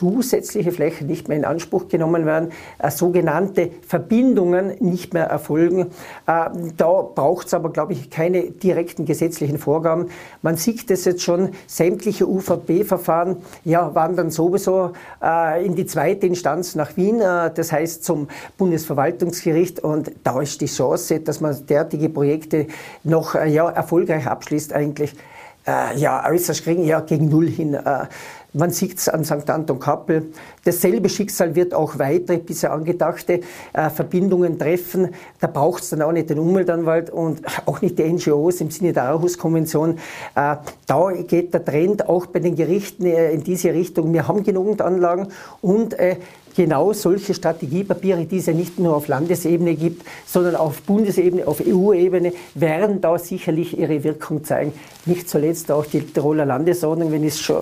zusätzliche 0.00 0.72
Flächen 0.72 1.08
nicht 1.08 1.28
mehr 1.28 1.36
in 1.36 1.44
Anspruch 1.44 1.88
genommen 1.88 2.24
werden, 2.24 2.52
äh, 2.78 2.90
sogenannte 2.90 3.70
Verbindungen 3.86 4.72
nicht 4.80 5.12
mehr 5.12 5.26
erfolgen. 5.26 5.88
Äh, 6.26 6.48
da 6.78 7.02
braucht 7.02 7.48
es 7.48 7.54
aber, 7.54 7.70
glaube 7.70 7.92
ich, 7.92 8.08
keine 8.08 8.44
direkten 8.44 9.04
gesetzlichen 9.04 9.58
Vorgaben. 9.58 10.06
Man 10.40 10.56
sieht 10.56 10.88
das 10.88 11.04
jetzt 11.04 11.22
schon, 11.22 11.50
sämtliche 11.66 12.26
UVP-Verfahren 12.26 13.36
ja, 13.64 13.94
wandern 13.94 14.30
sowieso 14.30 14.92
äh, 15.22 15.66
in 15.66 15.74
die 15.74 15.84
zweite 15.84 16.26
Instanz 16.26 16.74
nach 16.74 16.96
Wien, 16.96 17.18
das 17.18 17.70
heißt 17.70 18.02
zum 18.02 18.28
Bundesverwaltungsgericht. 18.56 19.80
Und 19.80 20.12
da 20.24 20.40
ist 20.40 20.62
die 20.62 20.66
Chance, 20.66 21.20
dass 21.20 21.42
man 21.42 21.54
derartige 21.66 22.08
Projekte 22.08 22.68
noch 23.04 23.34
ja, 23.34 23.68
erfolgreich 23.68 24.26
abschließt, 24.26 24.72
eigentlich 24.72 25.14
ja, 25.94 26.26
äußerst 26.26 26.64
gering, 26.64 26.84
ja, 26.84 27.00
gegen 27.00 27.28
Null 27.28 27.46
hin. 27.48 27.78
Man 28.52 28.70
sieht 28.70 28.98
es 28.98 29.08
an 29.08 29.24
St. 29.24 29.48
Anton 29.48 29.78
Kappel. 29.78 30.32
Dasselbe 30.64 31.08
Schicksal 31.08 31.54
wird 31.54 31.72
auch 31.72 31.98
weitere 31.98 32.38
bisher 32.38 32.72
angedachte 32.72 33.40
äh, 33.72 33.90
Verbindungen 33.90 34.58
treffen. 34.58 35.14
Da 35.38 35.46
braucht 35.46 35.82
es 35.82 35.90
dann 35.90 36.02
auch 36.02 36.12
nicht 36.12 36.30
den 36.30 36.38
Umweltanwalt 36.38 37.10
und 37.10 37.42
auch 37.66 37.80
nicht 37.80 37.98
die 37.98 38.04
NGOs 38.04 38.60
im 38.60 38.70
Sinne 38.70 38.92
der 38.92 39.04
Aarhus-Konvention. 39.04 39.98
Äh, 40.34 40.56
da 40.86 41.12
geht 41.26 41.54
der 41.54 41.64
Trend 41.64 42.08
auch 42.08 42.26
bei 42.26 42.40
den 42.40 42.56
Gerichten 42.56 43.06
äh, 43.06 43.32
in 43.32 43.44
diese 43.44 43.72
Richtung. 43.72 44.12
Wir 44.12 44.26
haben 44.26 44.42
genügend 44.42 44.82
Anlagen 44.82 45.28
und 45.60 45.94
äh, 45.94 46.16
genau 46.54 46.92
solche 46.92 47.34
Strategiepapiere, 47.34 48.24
die 48.24 48.38
es 48.38 48.46
ja 48.46 48.52
nicht 48.52 48.78
nur 48.78 48.96
auf 48.96 49.08
Landesebene 49.08 49.74
gibt, 49.74 50.06
sondern 50.26 50.56
auf 50.56 50.82
Bundesebene, 50.82 51.46
auf 51.46 51.60
EU-Ebene, 51.66 52.32
werden 52.54 53.00
da 53.00 53.18
sicherlich 53.18 53.78
ihre 53.78 54.04
Wirkung 54.04 54.44
zeigen. 54.44 54.72
Nicht 55.06 55.28
zuletzt 55.28 55.70
auch 55.72 55.86
die 55.86 56.00
Tiroler 56.00 56.44
Landesordnung, 56.44 57.12
wenn 57.12 57.24
ich 57.24 57.34
es 57.34 57.40
schon 57.40 57.60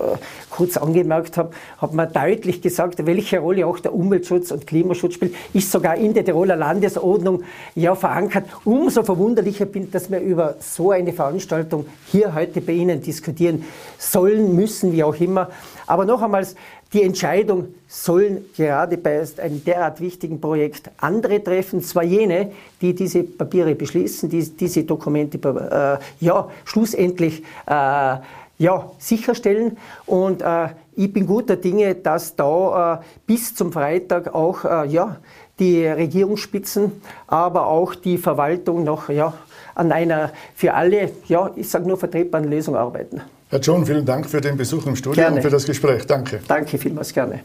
kurz 0.49 0.77
angemerkt 0.77 1.37
habe, 1.37 1.51
hat 1.77 1.93
man 1.93 2.11
deutlich 2.11 2.61
gesagt, 2.61 3.05
welche 3.05 3.39
Rolle 3.39 3.65
auch 3.65 3.79
der 3.79 3.93
Umweltschutz 3.93 4.51
und 4.51 4.67
Klimaschutz 4.67 5.13
spielt, 5.15 5.33
ist 5.53 5.71
sogar 5.71 5.95
in 5.95 6.13
der 6.13 6.25
Tiroler 6.25 6.55
Landesordnung 6.55 7.43
ja 7.75 7.95
verankert. 7.95 8.45
Umso 8.65 9.03
verwunderlicher 9.03 9.65
bin, 9.65 9.83
ich, 9.83 9.91
dass 9.91 10.11
wir 10.11 10.19
über 10.19 10.55
so 10.59 10.91
eine 10.91 11.13
Veranstaltung 11.13 11.85
hier 12.11 12.33
heute 12.33 12.61
bei 12.61 12.73
Ihnen 12.73 13.01
diskutieren 13.01 13.63
sollen, 13.97 14.55
müssen, 14.55 14.91
wie 14.93 15.03
auch 15.03 15.19
immer. 15.19 15.49
Aber 15.87 16.05
noch 16.05 16.21
einmal, 16.21 16.45
die 16.93 17.03
Entscheidung 17.03 17.75
sollen 17.87 18.45
gerade 18.55 18.97
bei 18.97 19.23
einem 19.37 19.63
derart 19.63 20.01
wichtigen 20.01 20.41
Projekt 20.41 20.89
andere 20.97 21.43
treffen, 21.43 21.81
zwar 21.81 22.03
jene, 22.03 22.51
die 22.81 22.95
diese 22.95 23.23
Papiere 23.23 23.75
beschließen, 23.75 24.29
die 24.29 24.49
diese 24.49 24.83
Dokumente 24.83 25.37
äh, 25.37 26.25
ja, 26.25 26.49
schlussendlich 26.65 27.43
äh, 27.67 28.17
ja, 28.57 28.91
sicherstellen. 28.97 29.77
Und 30.05 30.41
äh, 30.41 30.69
ich 30.95 31.13
bin 31.13 31.27
guter 31.27 31.55
Dinge, 31.55 31.95
dass 31.95 32.35
da 32.35 32.95
äh, 32.95 33.05
bis 33.25 33.53
zum 33.53 33.71
Freitag 33.71 34.33
auch 34.33 34.65
äh, 34.65 34.87
ja, 34.87 35.17
die 35.59 35.85
Regierungsspitzen, 35.85 36.91
aber 37.27 37.67
auch 37.67 37.93
die 37.93 38.17
Verwaltung 38.17 38.83
noch 38.83 39.09
ja, 39.09 39.33
an 39.75 39.91
einer 39.91 40.31
für 40.55 40.73
alle, 40.73 41.11
ja, 41.27 41.51
ich 41.55 41.69
sage 41.69 41.87
nur 41.87 41.97
vertretbaren 41.97 42.49
Lösung 42.49 42.75
arbeiten. 42.75 43.21
Herr 43.51 43.59
John, 43.59 43.83
vielen 43.83 44.05
Dank 44.05 44.29
für 44.29 44.41
den 44.41 44.57
Besuch 44.57 44.85
im 44.85 44.95
Studio 44.95 45.23
gerne. 45.23 45.37
und 45.37 45.41
für 45.41 45.49
das 45.49 45.65
Gespräch. 45.65 46.05
Danke. 46.05 46.39
Danke 46.47 46.77
vielmals, 46.77 47.11
gerne. 47.11 47.41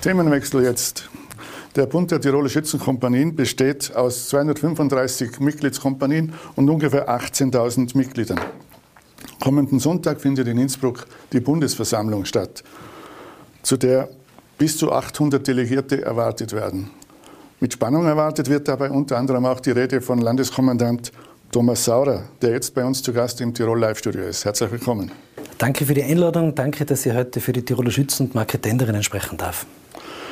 Themenwechsel 0.00 0.62
jetzt. 0.62 1.10
Der 1.76 1.84
Bund 1.84 2.10
der 2.10 2.18
Tiroler 2.18 2.48
Schützenkompanien 2.48 3.36
besteht 3.36 3.94
aus 3.94 4.30
235 4.30 5.38
Mitgliedskompanien 5.38 6.32
und 6.56 6.70
ungefähr 6.70 7.10
18.000 7.10 7.94
Mitgliedern. 7.94 8.40
Kommenden 9.38 9.80
Sonntag 9.80 10.18
findet 10.18 10.48
in 10.48 10.56
Innsbruck 10.56 11.06
die 11.30 11.40
Bundesversammlung 11.40 12.24
statt, 12.24 12.64
zu 13.62 13.76
der 13.76 14.08
bis 14.56 14.78
zu 14.78 14.92
800 14.92 15.46
Delegierte 15.46 16.02
erwartet 16.02 16.54
werden. 16.54 16.90
Mit 17.60 17.74
Spannung 17.74 18.06
erwartet 18.06 18.48
wird 18.48 18.66
dabei 18.66 18.90
unter 18.90 19.18
anderem 19.18 19.44
auch 19.44 19.60
die 19.60 19.72
Rede 19.72 20.00
von 20.00 20.22
Landeskommandant 20.22 21.12
Thomas 21.52 21.84
Saurer, 21.84 22.22
der 22.40 22.50
jetzt 22.50 22.72
bei 22.74 22.84
uns 22.84 23.02
zu 23.02 23.12
Gast 23.12 23.40
im 23.40 23.52
Tirol 23.52 23.80
Live-Studio 23.80 24.22
ist. 24.22 24.44
Herzlich 24.44 24.70
willkommen. 24.70 25.10
Danke 25.58 25.84
für 25.84 25.94
die 25.94 26.04
Einladung. 26.04 26.54
Danke, 26.54 26.84
dass 26.84 27.04
ich 27.04 27.12
heute 27.12 27.40
für 27.40 27.52
die 27.52 27.64
Tiroler 27.64 27.90
Schützen 27.90 28.26
und 28.26 28.36
Marketenderinnen 28.36 29.02
sprechen 29.02 29.36
darf. 29.36 29.66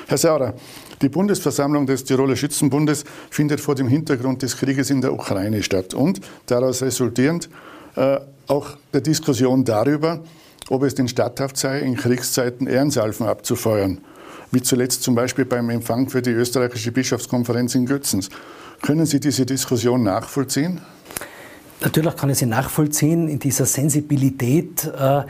Herr 0.07 0.17
Saurer, 0.17 0.55
die 1.03 1.09
Bundesversammlung 1.09 1.87
des 1.87 2.05
Tiroler 2.05 2.37
Schützenbundes 2.37 3.05
findet 3.31 3.61
vor 3.61 3.75
dem 3.75 3.89
Hintergrund 3.89 4.43
des 4.43 4.57
Krieges 4.57 4.91
in 4.91 5.01
der 5.01 5.13
Ukraine 5.13 5.63
statt 5.65 5.93
und 5.93 6.21
daraus 6.47 6.83
resultierend 6.83 7.49
äh, 7.97 8.21
auch 8.47 8.77
der 8.93 9.01
Diskussion 9.01 9.65
darüber, 9.65 10.21
ob 10.71 10.85
es 10.85 10.95
denn 10.95 11.09
statthaft 11.09 11.57
sei, 11.57 11.81
in 11.81 11.97
Kriegszeiten 11.97 12.69
Ehrensalven 12.69 13.27
abzufeuern, 13.27 13.99
wie 14.53 14.63
zuletzt 14.63 15.03
zum 15.03 15.17
Beispiel 15.17 15.47
beim 15.47 15.69
Empfang 15.69 16.09
für 16.09 16.23
die 16.23 16.31
österreichische 16.31 16.93
Bischofskonferenz 16.93 17.75
in 17.75 17.87
Götzens. 17.87 18.31
Können 18.83 19.07
Sie 19.07 19.21
diese 19.21 19.45
Diskussion 19.45 20.03
nachvollziehen? 20.03 20.81
Natürlich 21.81 22.17
kann 22.17 22.31
ich 22.31 22.39
sie 22.39 22.47
nachvollziehen. 22.47 23.29
In 23.29 23.39
dieser 23.39 23.65
Sensibilität 23.65 24.85
äh, 24.85 25.23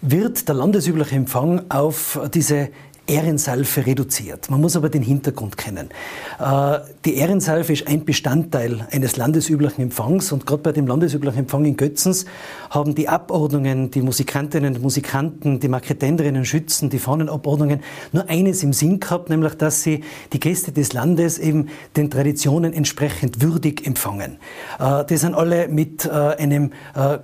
wird 0.00 0.48
der 0.48 0.54
landesübliche 0.54 1.14
Empfang 1.14 1.62
auf 1.70 2.20
diese 2.32 2.70
Ehrensalve 3.06 3.86
reduziert. 3.86 4.50
Man 4.50 4.60
muss 4.60 4.76
aber 4.76 4.88
den 4.88 5.02
Hintergrund 5.02 5.58
kennen. 5.58 5.90
Äh, 6.38 6.78
die 7.04 7.16
Ehrensalve 7.16 7.72
ist 7.72 7.86
ein 7.86 8.04
Bestandteil 8.04 8.88
eines 8.90 9.16
landesüblichen 9.16 9.82
Empfangs 9.82 10.32
und 10.32 10.46
gerade 10.46 10.62
bei 10.62 10.72
dem 10.72 10.86
landesüblichen 10.86 11.40
Empfang 11.40 11.64
in 11.66 11.76
Götzens 11.76 12.24
haben 12.70 12.94
die 12.94 13.08
Abordnungen, 13.08 13.90
die 13.90 14.00
Musikantinnen 14.00 14.76
und 14.76 14.82
Musikanten, 14.82 15.60
die 15.60 15.68
Marketenderinnen, 15.68 16.46
Schützen, 16.46 16.88
die 16.88 16.98
Fahnenabordnungen 16.98 17.80
nur 18.12 18.28
eines 18.30 18.62
im 18.62 18.72
Sinn 18.72 19.00
gehabt, 19.00 19.28
nämlich 19.28 19.54
dass 19.54 19.82
sie 19.82 20.02
die 20.32 20.40
Gäste 20.40 20.72
des 20.72 20.94
Landes 20.94 21.38
eben 21.38 21.68
den 21.96 22.10
Traditionen 22.10 22.72
entsprechend 22.72 23.42
würdig 23.42 23.86
empfangen. 23.86 24.38
Äh, 24.78 25.04
die 25.04 25.18
sind 25.18 25.34
alle 25.34 25.68
mit 25.68 26.06
äh, 26.06 26.10
einem 26.10 26.72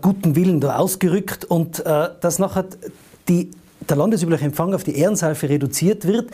guten 0.03 0.37
Willen 0.37 0.61
da 0.61 0.77
ausgerückt 0.77 1.45
und 1.45 1.83
dass 1.85 2.39
nachher 2.39 2.67
die 3.29 3.51
der 3.91 3.97
landesübliche 3.97 4.45
Empfang 4.45 4.73
auf 4.75 4.85
die 4.85 4.97
Ehrensalve 4.97 5.49
reduziert 5.49 6.07
wird, 6.07 6.31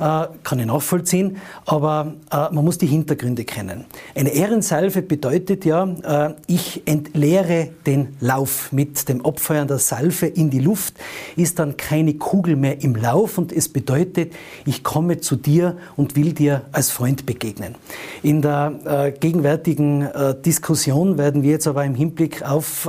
äh, 0.00 0.26
kann 0.42 0.58
ich 0.58 0.66
nachvollziehen, 0.66 1.38
aber 1.64 2.14
äh, 2.30 2.52
man 2.52 2.64
muss 2.64 2.78
die 2.78 2.86
Hintergründe 2.86 3.44
kennen. 3.44 3.84
Eine 4.14 4.30
Ehrensalve 4.30 5.02
bedeutet 5.02 5.64
ja, 5.64 5.84
äh, 5.84 6.34
ich 6.46 6.82
entleere 6.86 7.68
den 7.86 8.16
Lauf 8.20 8.72
mit 8.72 9.08
dem 9.08 9.24
Abfeuern 9.24 9.68
der 9.68 9.78
Salve 9.78 10.26
in 10.26 10.50
die 10.50 10.60
Luft, 10.60 10.94
ist 11.36 11.58
dann 11.58 11.76
keine 11.76 12.14
Kugel 12.14 12.56
mehr 12.56 12.82
im 12.82 12.96
Lauf 12.96 13.38
und 13.38 13.52
es 13.52 13.68
bedeutet, 13.68 14.32
ich 14.64 14.82
komme 14.82 15.20
zu 15.20 15.36
dir 15.36 15.76
und 15.96 16.16
will 16.16 16.32
dir 16.32 16.62
als 16.72 16.90
Freund 16.90 17.26
begegnen. 17.26 17.74
In 18.22 18.42
der 18.42 19.12
gegenwärtigen 19.20 20.08
Diskussion 20.44 21.18
werden 21.18 21.42
wir 21.42 21.52
jetzt 21.52 21.66
aber 21.66 21.84
im 21.84 21.94
Hinblick 21.94 22.42
auf 22.42 22.88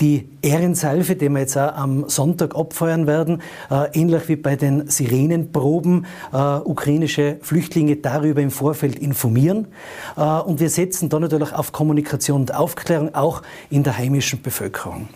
die 0.00 0.28
Ehrensalve, 0.42 1.16
die 1.16 1.28
wir 1.28 1.40
jetzt 1.40 1.56
auch 1.58 1.74
am 1.74 2.08
Sonntag 2.08 2.56
abfeuern 2.56 3.06
werden, 3.06 3.42
äh, 3.70 3.88
ähnlich 3.92 4.28
wie 4.28 4.36
bei 4.36 4.56
den 4.56 4.88
Sirenenproben, 4.88 6.06
äh, 6.32 6.36
ukrainische 6.36 7.36
Flüchtlinge 7.42 7.96
darüber 7.96 8.40
im 8.40 8.50
Vorfeld 8.50 8.98
informieren. 8.98 9.68
Äh, 10.16 10.22
und 10.22 10.60
wir 10.60 10.70
setzen 10.70 11.08
da 11.08 11.20
natürlich 11.20 11.52
auf 11.52 11.72
Kommunikation 11.72 12.42
und 12.42 12.54
Aufklärung 12.54 13.14
auch 13.14 13.42
in 13.68 13.82
der 13.82 13.98
heimischen 13.98 14.40
Bevölkerung. 14.40 15.08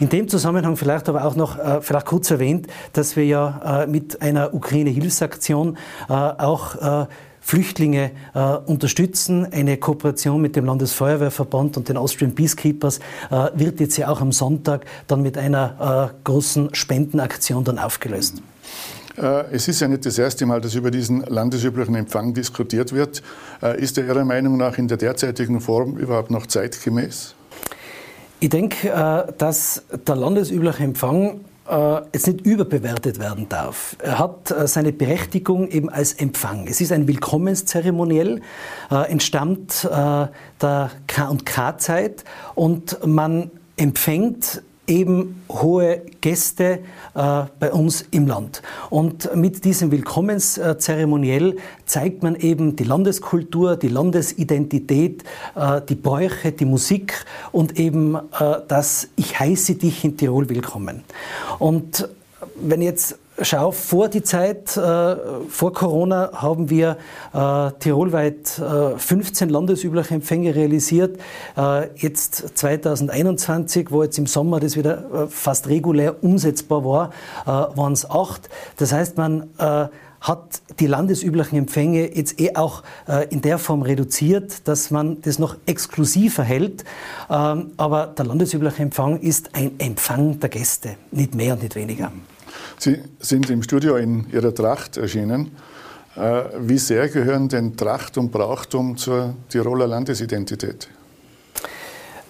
In 0.00 0.08
dem 0.08 0.28
Zusammenhang 0.28 0.76
vielleicht 0.76 1.08
aber 1.08 1.24
auch 1.24 1.36
noch 1.36 1.58
äh, 1.58 1.82
vielleicht 1.82 2.06
kurz 2.06 2.30
erwähnt, 2.30 2.66
dass 2.94 3.16
wir 3.16 3.26
ja 3.26 3.82
äh, 3.82 3.86
mit 3.86 4.22
einer 4.22 4.54
Ukraine-Hilfsaktion 4.54 5.76
äh, 6.08 6.12
auch 6.12 7.08
Flüchtlinge 7.40 8.10
äh, 8.34 8.40
unterstützen. 8.40 9.46
Eine 9.50 9.76
Kooperation 9.76 10.40
mit 10.40 10.56
dem 10.56 10.66
Landesfeuerwehrverband 10.66 11.76
und 11.76 11.88
den 11.88 11.96
Austrian 11.96 12.34
Peacekeepers 12.34 12.98
äh, 13.30 13.48
wird 13.54 13.80
jetzt 13.80 13.96
ja 13.96 14.08
auch 14.08 14.20
am 14.20 14.32
Sonntag 14.32 14.84
dann 15.06 15.22
mit 15.22 15.36
einer 15.38 16.10
äh, 16.12 16.18
großen 16.24 16.74
Spendenaktion 16.74 17.64
dann 17.64 17.78
aufgelöst. 17.78 18.42
Äh, 19.16 19.44
es 19.52 19.68
ist 19.68 19.80
ja 19.80 19.88
nicht 19.88 20.06
das 20.06 20.18
erste 20.18 20.46
Mal, 20.46 20.60
dass 20.60 20.74
über 20.74 20.90
diesen 20.90 21.22
landesüblichen 21.22 21.94
Empfang 21.94 22.34
diskutiert 22.34 22.92
wird. 22.92 23.22
Äh, 23.62 23.80
ist 23.80 23.98
er 23.98 24.06
Ihrer 24.06 24.24
Meinung 24.24 24.56
nach 24.56 24.78
in 24.78 24.88
der 24.88 24.96
derzeitigen 24.96 25.60
Form 25.60 25.96
überhaupt 25.96 26.30
noch 26.30 26.46
zeitgemäß? 26.46 27.34
Ich 28.40 28.48
denke, 28.48 28.88
äh, 28.88 29.32
dass 29.36 29.82
der 30.06 30.16
landesübliche 30.16 30.82
Empfang 30.82 31.40
äh, 31.70 32.02
jetzt 32.12 32.26
nicht 32.26 32.40
überbewertet 32.42 33.18
werden 33.18 33.48
darf. 33.48 33.96
Er 34.02 34.18
hat 34.18 34.50
äh, 34.50 34.66
seine 34.66 34.92
Berechtigung 34.92 35.68
eben 35.68 35.88
als 35.88 36.12
Empfang. 36.12 36.66
Es 36.66 36.80
ist 36.80 36.92
ein 36.92 37.06
Willkommenszeremoniell, 37.06 38.40
äh, 38.90 39.10
entstammt 39.10 39.84
äh, 39.84 40.26
der 40.60 40.90
K&K-Zeit 41.06 42.24
und 42.54 42.98
man 43.06 43.50
empfängt 43.76 44.62
eben 44.90 45.42
hohe 45.48 46.02
Gäste 46.20 46.80
äh, 47.14 47.44
bei 47.58 47.72
uns 47.72 48.04
im 48.10 48.26
Land. 48.26 48.60
Und 48.90 49.34
mit 49.34 49.64
diesem 49.64 49.90
Willkommenszeremoniell 49.90 51.56
zeigt 51.86 52.22
man 52.22 52.34
eben 52.34 52.76
die 52.76 52.84
Landeskultur, 52.84 53.76
die 53.76 53.88
Landesidentität, 53.88 55.22
äh, 55.54 55.80
die 55.88 55.94
Bräuche, 55.94 56.52
die 56.52 56.64
Musik 56.64 57.24
und 57.52 57.78
eben 57.78 58.16
äh, 58.16 58.20
das 58.68 59.08
Ich 59.16 59.38
heiße 59.38 59.76
dich 59.76 60.04
in 60.04 60.16
Tirol 60.16 60.48
willkommen. 60.48 61.04
Und 61.58 62.08
wenn 62.56 62.82
jetzt 62.82 63.18
schau, 63.42 63.70
vor 63.70 64.08
die 64.08 64.22
Zeit, 64.22 64.76
äh, 64.76 65.16
vor 65.48 65.72
Corona 65.72 66.30
haben 66.34 66.70
wir 66.70 66.96
äh, 67.32 67.70
tirolweit 67.78 68.58
äh, 68.58 68.98
15 68.98 69.48
landesübliche 69.48 70.14
Empfänge 70.14 70.54
realisiert. 70.54 71.18
Äh, 71.56 71.88
jetzt 71.96 72.58
2021, 72.58 73.90
wo 73.90 74.02
jetzt 74.02 74.18
im 74.18 74.26
Sommer 74.26 74.60
das 74.60 74.76
wieder 74.76 75.24
äh, 75.24 75.26
fast 75.28 75.68
regulär 75.68 76.22
umsetzbar 76.22 76.84
war, 76.84 77.10
äh, 77.44 77.48
waren 77.48 77.92
es 77.92 78.08
acht. 78.08 78.48
Das 78.76 78.92
heißt, 78.92 79.16
man 79.16 79.50
hat 80.20 80.60
die 80.78 80.86
landesüblichen 80.86 81.56
Empfänge 81.56 82.14
jetzt 82.14 82.40
eh 82.40 82.54
auch 82.54 82.82
äh, 83.08 83.26
in 83.30 83.40
der 83.40 83.58
Form 83.58 83.82
reduziert, 83.82 84.68
dass 84.68 84.90
man 84.90 85.20
das 85.22 85.38
noch 85.38 85.56
exklusiver 85.66 86.42
hält. 86.42 86.84
Ähm, 87.30 87.72
aber 87.76 88.06
der 88.06 88.26
landesübliche 88.26 88.82
Empfang 88.82 89.20
ist 89.20 89.54
ein 89.54 89.72
Empfang 89.78 90.38
der 90.40 90.50
Gäste, 90.50 90.96
nicht 91.10 91.34
mehr 91.34 91.54
und 91.54 91.62
nicht 91.62 91.74
weniger. 91.74 92.12
Sie 92.80 92.98
sind 93.18 93.50
im 93.50 93.62
Studio 93.62 93.96
in 93.96 94.24
Ihrer 94.32 94.54
Tracht 94.54 94.96
erschienen. 94.96 95.50
Äh, 96.16 96.44
wie 96.60 96.78
sehr 96.78 97.10
gehören 97.10 97.46
denn 97.46 97.76
Tracht 97.76 98.16
und 98.16 98.32
Brauchtum 98.32 98.96
zur 98.96 99.34
Tiroler 99.50 99.86
Landesidentität? 99.86 100.88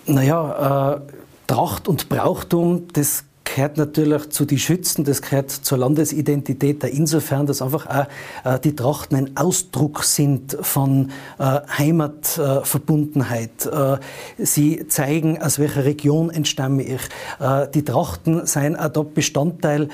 Naja, 0.06 0.96
äh, 0.96 1.00
Tracht 1.46 1.86
und 1.86 2.08
Brauchtum, 2.08 2.88
das 2.92 3.22
gehört 3.54 3.76
natürlich 3.76 4.30
zu 4.30 4.44
die 4.44 4.58
Schützen, 4.58 5.04
das 5.04 5.22
gehört 5.22 5.50
zur 5.50 5.78
Landesidentität, 5.78 6.84
insofern, 6.84 7.46
dass 7.46 7.62
einfach 7.62 7.86
auch 7.86 8.06
äh, 8.44 8.58
die 8.60 8.76
Trachten 8.76 9.16
ein 9.16 9.36
Ausdruck 9.36 10.04
sind 10.04 10.56
von 10.60 11.10
äh, 11.38 11.60
Heimatverbundenheit. 11.78 13.66
Äh, 13.66 13.98
sie 14.38 14.86
zeigen, 14.88 15.40
aus 15.40 15.58
welcher 15.58 15.84
Region 15.84 16.30
entstamme 16.30 16.82
ich. 16.82 17.00
Die 17.74 17.84
Trachten 17.84 18.46
seien 18.46 18.76
auch 18.76 18.88
dort 18.88 19.14
Bestandteil 19.14 19.88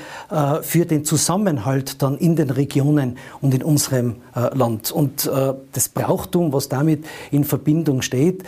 für 0.62 0.86
den 0.86 1.04
Zusammenhalt 1.04 2.02
dann 2.02 2.18
in 2.18 2.36
den 2.36 2.50
Regionen 2.50 3.18
und 3.40 3.54
in 3.54 3.62
unserem 3.62 4.16
Land. 4.34 4.90
Und 4.90 5.30
das 5.72 5.88
Brauchtum, 5.88 6.52
was 6.52 6.68
damit 6.68 7.04
in 7.30 7.44
Verbindung 7.44 8.02
steht, 8.02 8.42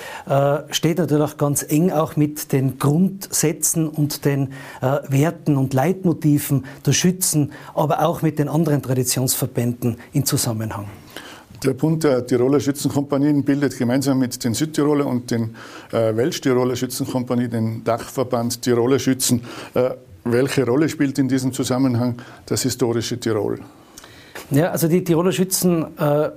steht 0.71 0.99
natürlich 0.99 1.37
ganz 1.37 1.65
eng 1.69 1.91
auch 1.91 2.17
mit 2.17 2.53
den 2.53 2.79
Grundsätzen 2.79 3.89
und 3.89 4.25
den 4.25 4.53
Werten 5.09 5.57
und 5.57 5.75
Leitmotiven 5.75 6.65
der 6.85 6.93
Schützen, 6.93 7.53
aber 7.75 8.05
auch 8.05 8.23
mit 8.23 8.39
den 8.39 8.49
anderen 8.49 8.83
Traditionsverbänden 8.83 9.97
in 10.13 10.25
Zusammenhang. 10.25 10.87
Der 11.65 11.75
Bund 11.75 12.05
der 12.05 12.25
Tiroler 12.25 12.61
Schützenkompanien 12.61 13.43
bildet 13.43 13.77
gemeinsam 13.77 14.21
mit 14.21 14.45
den 14.45 14.55
Südtiroler 14.55 15.07
und 15.07 15.31
den 15.33 15.57
äh, 15.91 16.15
Welsch-Tiroler 16.15 16.77
Schützenkompanien 16.77 17.51
den 17.51 17.85
Dachverband 17.85 18.63
Tiroler 18.63 19.01
Schützen. 19.01 19.43
Äh, 19.75 19.91
welche 20.25 20.65
Rolle 20.65 20.89
spielt 20.89 21.19
in 21.19 21.29
diesem 21.29 21.53
Zusammenhang 21.53 22.15
das 22.47 22.63
historische 22.63 23.19
Tirol? 23.19 23.59
Ja, 24.51 24.71
also 24.71 24.87
die 24.87 25.03
Tiroler 25.03 25.33
Schützen 25.33 25.85
äh, 25.99 26.31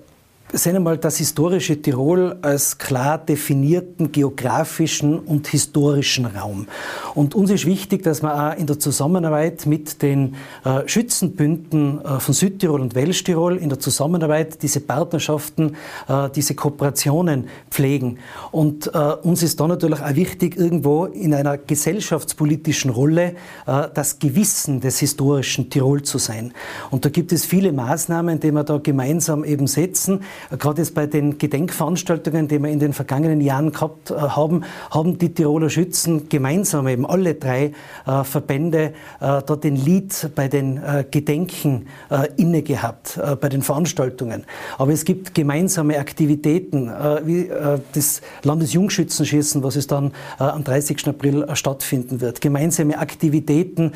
sehen 0.54 0.76
einmal 0.76 0.98
das 0.98 1.18
historische 1.18 1.82
Tirol 1.82 2.38
als 2.42 2.78
klar 2.78 3.18
definierten 3.18 4.12
geografischen 4.12 5.20
und 5.20 5.48
historischen 5.48 6.26
Raum. 6.26 6.68
Und 7.16 7.36
uns 7.36 7.52
ist 7.52 7.66
wichtig, 7.66 8.04
dass 8.04 8.22
wir 8.22 8.34
auch 8.34 8.58
in 8.58 8.68
der 8.68 8.80
Zusammenarbeit 8.80 9.66
mit 9.66 10.02
den 10.02 10.36
äh, 10.66 10.88
Schützenbünden 10.88 12.04
äh, 12.04 12.20
von 12.20 12.34
Südtirol 12.34 12.82
und 12.82 12.96
Welschtirol 12.96 13.58
in 13.58 13.70
der 13.70 13.80
Zusammenarbeit 13.80 14.62
diese 14.62 14.82
Partnerschaften, 14.82 15.76
äh, 16.08 16.30
diese 16.36 16.56
Kooperationen 16.56 17.48
pflegen. 17.70 18.20
Und 18.52 18.88
uns 19.24 19.44
ist 19.44 19.60
da 19.60 19.68
natürlich 19.68 20.02
auch 20.02 20.16
wichtig, 20.16 20.58
irgendwo 20.58 21.06
in 21.06 21.34
einer 21.34 21.58
gesellschaftspolitischen 21.58 22.92
Rolle 22.92 23.36
das 23.66 24.20
Gewissen 24.20 24.82
des 24.82 25.00
historischen 25.00 25.70
Tirol 25.70 26.02
zu 26.02 26.18
sein. 26.18 26.54
Und 26.90 27.06
da 27.06 27.10
gibt 27.10 27.32
es 27.32 27.46
viele 27.46 27.72
Maßnahmen, 27.72 28.40
die 28.40 28.52
wir 28.52 28.64
da 28.64 28.78
gemeinsam 28.78 29.44
eben 29.44 29.68
setzen. 29.68 30.22
Gerade 30.50 30.82
jetzt 30.82 30.94
bei 30.94 31.08
den 31.08 31.38
Gedenkveranstaltungen, 31.38 32.48
die 32.48 32.60
wir 32.60 32.70
in 32.70 32.80
den 32.80 32.94
vergangenen 32.94 33.42
Jahren 33.42 33.72
gehabt 33.72 34.12
äh, 34.12 34.16
haben, 34.16 34.64
haben 34.90 35.18
die 35.18 35.34
Tiroler 35.34 35.70
Schützen 35.70 36.30
gemeinsam 36.30 36.88
eben 36.88 37.06
alle 37.06 37.36
drei 37.36 37.72
äh, 38.06 38.24
Verbände 38.24 38.94
äh, 39.20 39.42
da 39.46 39.56
den 39.56 39.76
Lied 39.76 40.30
bei 40.36 40.48
den 40.48 40.82
Gedenken 41.12 41.88
inne 42.38 42.62
gehabt, 42.62 43.20
bei 43.40 43.50
den 43.50 43.62
Veranstaltungen. 43.62 44.44
Aber 44.78 44.92
es 44.92 45.06
gibt 45.06 45.34
gemeinsame 45.34 46.00
Aktivitäten, 46.00 46.92
wie 47.24 47.50
das 47.94 48.22
Landesjungschützenschießen, 48.44 49.64
was 49.64 49.76
es 49.76 49.88
dann 49.88 50.12
am 50.38 50.64
30. 50.64 51.08
April 51.08 51.46
stattfinden 51.54 52.22
wird. 52.22 52.42
Gemeinsame 52.42 52.98
Aktivitäten 52.98 53.94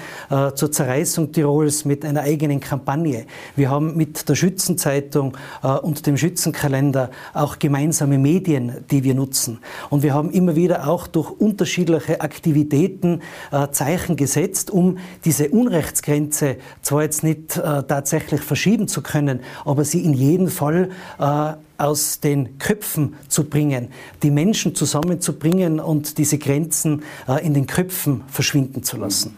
zur 0.55 0.71
Zerreißung 0.71 1.31
Tirols 1.31 1.85
mit 1.85 2.05
einer 2.05 2.21
eigenen 2.21 2.59
Kampagne. 2.59 3.25
Wir 3.55 3.69
haben 3.69 3.95
mit 3.95 4.27
der 4.29 4.35
Schützenzeitung 4.35 5.37
und 5.81 6.05
dem 6.07 6.17
Schützen 6.17 6.34
Schützenkalender 6.35 7.11
auch 7.33 7.59
gemeinsame 7.59 8.17
Medien, 8.17 8.83
die 8.91 9.05
wir 9.05 9.15
nutzen. 9.15 9.59
Und 9.89 10.03
wir 10.03 10.13
haben 10.13 10.31
immer 10.31 10.57
wieder 10.57 10.87
auch 10.89 11.07
durch 11.07 11.31
unterschiedliche 11.31 12.19
Aktivitäten 12.19 13.21
äh, 13.51 13.69
Zeichen 13.71 14.17
gesetzt, 14.17 14.69
um 14.69 14.97
diese 15.23 15.49
Unrechtsgrenze 15.49 16.57
zwar 16.81 17.03
jetzt 17.03 17.23
nicht 17.23 17.55
äh, 17.55 17.83
tatsächlich 17.83 18.41
verschieben 18.41 18.89
zu 18.89 19.01
können, 19.01 19.39
aber 19.63 19.85
sie 19.85 20.03
in 20.03 20.13
jedem 20.13 20.49
Fall 20.49 20.89
äh, 21.19 21.53
aus 21.77 22.19
den 22.19 22.57
Köpfen 22.59 23.15
zu 23.29 23.45
bringen, 23.45 23.89
die 24.21 24.31
Menschen 24.31 24.75
zusammenzubringen 24.75 25.79
und 25.79 26.17
diese 26.17 26.37
Grenzen 26.37 27.03
äh, 27.29 27.45
in 27.45 27.53
den 27.53 27.65
Köpfen 27.65 28.23
verschwinden 28.27 28.83
zu 28.83 28.97
lassen. 28.97 29.37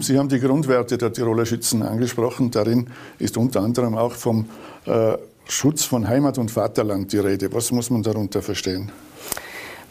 Sie 0.00 0.18
haben 0.18 0.28
die 0.28 0.40
Grundwerte 0.40 0.98
der 0.98 1.12
Tiroler 1.12 1.46
Schützen 1.46 1.82
angesprochen. 1.82 2.50
Darin 2.50 2.88
ist 3.18 3.36
unter 3.36 3.60
anderem 3.60 3.96
auch 3.96 4.12
vom 4.12 4.46
äh, 4.86 5.16
Schutz 5.50 5.84
von 5.84 6.08
Heimat 6.08 6.38
und 6.38 6.50
Vaterland 6.50 7.12
die 7.12 7.18
Rede. 7.18 7.52
Was 7.52 7.72
muss 7.72 7.90
man 7.90 8.02
darunter 8.02 8.42
verstehen? 8.42 8.90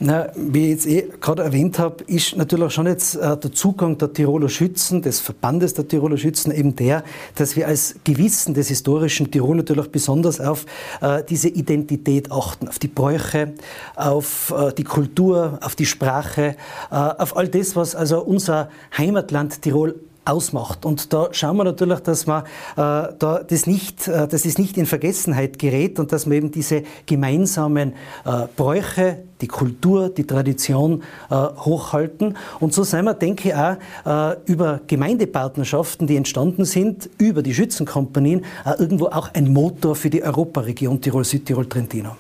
Na, 0.02 0.30
wie 0.34 0.64
ich 0.64 0.70
jetzt 0.70 0.88
eh 0.88 1.10
gerade 1.20 1.44
erwähnt 1.44 1.78
habe, 1.78 2.06
ist 2.06 2.38
natürlich 2.38 2.72
schon 2.72 2.88
jetzt 2.88 3.16
äh, 3.16 3.36
der 3.36 3.52
Zugang 3.52 3.98
der 3.98 4.14
Tiroler 4.14 4.48
Schützen, 4.48 5.02
des 5.02 5.20
Verbandes 5.20 5.74
der 5.74 5.90
Tiroler 5.90 6.18
Schützen 6.18 6.54
eben 6.54 6.74
der, 6.78 7.04
dass 7.36 7.58
wir 7.58 7.68
als 7.68 7.96
Gewissen 8.06 8.54
des 8.54 8.70
historischen 8.70 9.30
Tirol 9.30 9.58
natürlich 9.58 9.92
besonders 9.92 10.40
auf 10.40 10.66
äh, 11.02 11.22
diese 11.28 11.50
Identität 11.50 12.32
achten, 12.32 12.70
auf 12.70 12.80
die 12.80 12.88
Bräuche, 12.88 13.56
auf 13.98 14.54
äh, 14.58 14.72
die 14.72 14.86
Kultur, 14.86 15.60
auf 15.62 15.76
die 15.76 15.86
Sprache, 15.86 16.56
äh, 16.92 16.96
auf 16.96 17.36
all 17.36 17.50
das, 17.50 17.76
was 17.76 17.94
also 17.94 18.24
unser 18.24 18.70
Heimatland 18.98 19.62
Tirol 19.62 20.00
ausmacht. 20.30 20.86
Und 20.86 21.14
da 21.14 21.30
schauen 21.32 21.58
wir 21.58 21.64
natürlich, 21.64 22.00
dass 22.02 22.28
man 22.28 22.44
äh, 22.44 22.46
da 22.76 23.42
das 23.48 23.68
nicht, 23.68 24.08
äh, 24.08 24.28
dass 24.28 24.46
es 24.46 24.58
nicht 24.58 24.78
in 24.78 24.86
Vergessenheit 24.86 25.60
gerät 25.60 26.00
und 26.00 26.12
dass 26.12 26.26
man 26.26 26.38
eben 26.38 26.52
diese 26.52 26.84
gemeinsamen 27.06 27.94
äh, 28.26 28.48
Bräuche, 28.56 29.24
die 29.42 29.48
Kultur, 29.48 30.10
die 30.10 30.26
Tradition 30.26 31.04
äh, 31.30 31.36
hochhalten. 31.36 32.38
Und 32.60 32.74
so 32.74 32.84
sind 32.84 33.06
wir, 33.06 33.14
denke 33.14 33.50
ich, 33.50 33.56
auch 33.56 34.34
äh, 34.34 34.38
über 34.46 34.82
Gemeindepartnerschaften, 34.86 36.08
die 36.08 36.18
entstanden 36.18 36.66
sind, 36.66 37.10
über 37.18 37.42
die 37.42 37.54
Schützenkompanien, 37.54 38.46
äh, 38.66 38.74
irgendwo 38.80 39.08
auch 39.08 39.34
ein 39.34 39.52
Motor 39.52 39.96
für 39.96 40.10
die 40.10 40.24
Europaregion 40.24 41.02
Tirol-Südtirol-Trentino. 41.02 42.16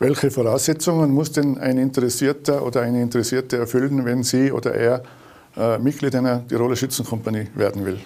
Welche 0.00 0.30
Voraussetzungen 0.30 1.10
muss 1.10 1.32
denn 1.32 1.58
ein 1.58 1.76
Interessierter 1.76 2.64
oder 2.64 2.82
eine 2.82 3.02
Interessierte 3.02 3.56
erfüllen, 3.56 4.04
wenn 4.04 4.22
sie 4.22 4.52
oder 4.52 4.72
er 4.74 5.02
Mitglied 5.80 6.14
einer 6.14 6.46
Tiroler 6.46 6.76
Schützenkompanie 6.76 7.48
werden 7.54 7.84
will? 7.84 7.98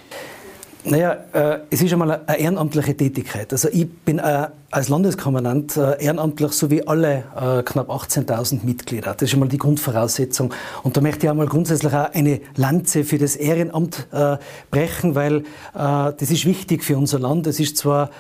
Naja, 0.85 1.17
äh, 1.33 1.59
es 1.71 1.81
ist 1.81 1.93
einmal 1.93 2.23
eine 2.27 2.39
ehrenamtliche 2.39 2.97
Tätigkeit. 2.97 3.53
Also 3.53 3.69
ich 3.69 3.89
bin 3.89 4.19
äh, 4.19 4.49
als 4.73 4.89
Landeskommandant 4.89 5.77
äh, 5.77 6.03
ehrenamtlich 6.03 6.53
so 6.53 6.71
wie 6.71 6.87
alle 6.89 7.25
äh, 7.37 7.63
knapp 7.63 7.91
18.000 7.91 8.65
Mitglieder. 8.65 9.13
Das 9.13 9.23
ist 9.23 9.31
schon 9.31 9.41
mal 9.41 9.49
die 9.49 9.59
Grundvoraussetzung. 9.59 10.53
Und 10.83 10.97
da 10.97 11.03
möchte 11.03 11.27
ich 11.27 11.31
auch 11.31 11.37
mal 11.37 11.47
grundsätzlich 11.47 11.93
auch 11.93 12.11
eine 12.15 12.41
Lanze 12.57 13.05
für 13.05 13.19
das 13.19 13.37
Ehrenamt 13.37 14.09
äh, 14.13 14.39
brechen, 14.71 15.15
weil 15.15 15.37
äh, 15.37 15.43
das 15.75 16.31
ist 16.31 16.47
wichtig 16.47 16.83
für 16.83 16.97
unser 16.97 17.19
Land. 17.19 17.47
Es 17.47 17.61
ist 17.61 17.77
zwar 17.77 18.11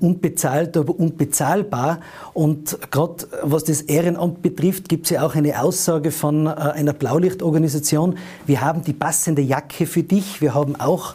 unbezahlt, 0.00 0.76
aber 0.76 0.98
unbezahlbar. 0.98 2.00
Und 2.32 2.78
gerade 2.90 3.26
was 3.42 3.64
das 3.64 3.82
Ehrenamt 3.82 4.42
betrifft, 4.42 4.88
gibt 4.88 5.04
es 5.04 5.10
ja 5.10 5.26
auch 5.26 5.34
eine 5.34 5.62
Aussage 5.62 6.10
von 6.10 6.48
einer 6.48 6.92
Blaulichtorganisation. 6.92 8.16
Wir 8.46 8.62
haben 8.62 8.82
die 8.82 8.92
passende 8.92 9.42
Jacke 9.42 9.86
für 9.86 10.02
dich. 10.02 10.40
Wir 10.40 10.54
haben 10.54 10.76
auch 10.76 11.14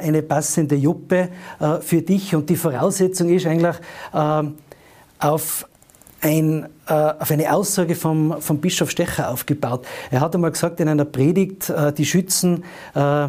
eine 0.00 0.22
passende 0.22 0.74
Juppe 0.74 1.28
für 1.80 2.02
dich. 2.02 2.34
Und 2.34 2.48
die 2.50 2.56
Voraussetzung 2.56 3.28
ist 3.28 3.46
eigentlich, 3.46 3.76
äh, 4.12 4.42
auf, 5.20 5.68
ein, 6.20 6.66
äh, 6.86 6.92
auf 6.92 7.30
eine 7.30 7.52
Aussage 7.54 7.94
vom, 7.94 8.40
vom 8.40 8.58
Bischof 8.58 8.90
Stecher 8.90 9.30
aufgebaut. 9.30 9.86
Er 10.10 10.20
hat 10.20 10.34
einmal 10.34 10.50
gesagt 10.50 10.80
in 10.80 10.88
einer 10.88 11.04
Predigt, 11.04 11.70
äh, 11.70 11.92
die 11.92 12.06
Schützen 12.06 12.64
äh, 12.94 13.28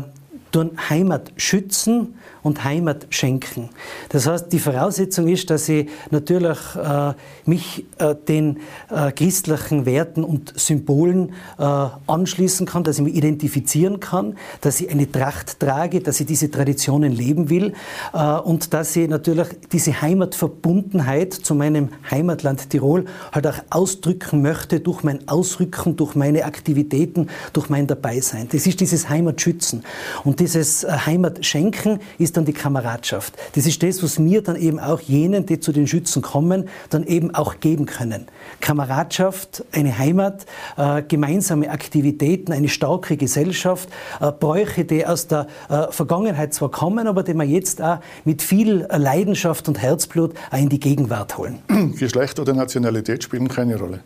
tun 0.51 0.71
Heimat 0.89 1.31
schützen 1.37 2.15
und 2.43 2.63
Heimat 2.63 3.07
schenken. 3.09 3.69
Das 4.09 4.27
heißt, 4.27 4.51
die 4.51 4.59
Voraussetzung 4.59 5.27
ist, 5.27 5.49
dass 5.49 5.69
ich 5.69 5.87
natürlich 6.09 6.57
äh, 6.75 7.13
mich 7.45 7.85
äh, 7.99 8.15
den 8.15 8.57
äh, 8.89 9.11
christlichen 9.11 9.85
Werten 9.85 10.23
und 10.23 10.53
Symbolen 10.59 11.33
äh, 11.59 11.63
anschließen 12.07 12.65
kann, 12.65 12.83
dass 12.83 12.97
ich 12.97 13.03
mich 13.03 13.15
identifizieren 13.15 13.99
kann, 13.99 14.37
dass 14.61 14.81
ich 14.81 14.89
eine 14.89 15.11
Tracht 15.11 15.59
trage, 15.59 16.01
dass 16.01 16.19
ich 16.19 16.25
diese 16.25 16.49
Traditionen 16.49 17.11
leben 17.11 17.49
will 17.49 17.73
äh, 18.13 18.37
und 18.37 18.73
dass 18.73 18.95
ich 18.95 19.07
natürlich 19.07 19.47
diese 19.71 20.01
Heimatverbundenheit 20.01 21.33
zu 21.33 21.53
meinem 21.53 21.89
Heimatland 22.09 22.69
Tirol 22.69 23.05
halt 23.31 23.47
auch 23.47 23.59
ausdrücken 23.69 24.41
möchte 24.41 24.79
durch 24.79 25.03
mein 25.03 25.27
Ausrücken, 25.27 25.95
durch 25.95 26.15
meine 26.15 26.45
Aktivitäten, 26.45 27.27
durch 27.53 27.69
mein 27.69 27.85
Dabeisein. 27.85 28.47
Das 28.51 28.65
ist 28.65 28.79
dieses 28.79 29.09
Heimatschützen. 29.09 29.83
Und 30.23 30.40
dieses 30.41 30.84
äh, 30.84 30.91
Heimatschenken 30.91 31.99
ist 32.17 32.36
dann 32.36 32.45
die 32.45 32.54
Kameradschaft. 32.54 33.36
Das 33.54 33.67
ist 33.67 33.84
das, 33.84 34.01
was 34.01 34.21
wir 34.21 34.41
dann 34.41 34.56
eben 34.56 34.80
auch 34.80 34.99
jenen, 34.99 35.45
die 35.45 35.60
zu 35.60 35.71
den 35.71 35.86
Schützen 35.86 36.23
kommen, 36.23 36.67
dann 36.89 37.04
eben 37.04 37.34
auch 37.36 37.60
geben 37.60 37.86
können. 37.86 38.25
Kameradschaft, 38.60 39.63
eine 39.71 39.97
Heimat, 39.97 40.45
äh, 40.77 41.04
gemeinsame 41.04 41.69
Aktivitäten, 41.69 42.51
eine 42.51 42.69
starke 42.69 43.17
Gesellschaft, 43.17 43.89
äh, 44.19 44.32
Bräuche, 44.32 44.84
die 44.84 45.06
aus 45.06 45.27
der 45.27 45.47
Vergangenheit 45.91 46.54
zwar 46.54 46.71
kommen, 46.71 47.08
aber 47.08 47.23
die 47.23 47.34
wir 47.34 47.43
jetzt 47.43 47.82
auch 47.82 47.99
mit 48.25 48.41
viel 48.41 48.88
Leidenschaft 48.89 49.67
und 49.67 49.80
Herzblut 49.80 50.34
auch 50.49 50.58
in 50.58 50.69
die 50.69 50.80
Gegenwart 50.80 51.38
holen. 51.38 51.60
Geschlecht 51.99 52.39
oder 52.39 52.54
Nationalität 52.54 53.23
spielen 53.23 53.47
keine 53.47 53.77
Rolle. 53.77 53.99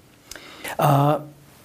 Äh, 0.77 1.15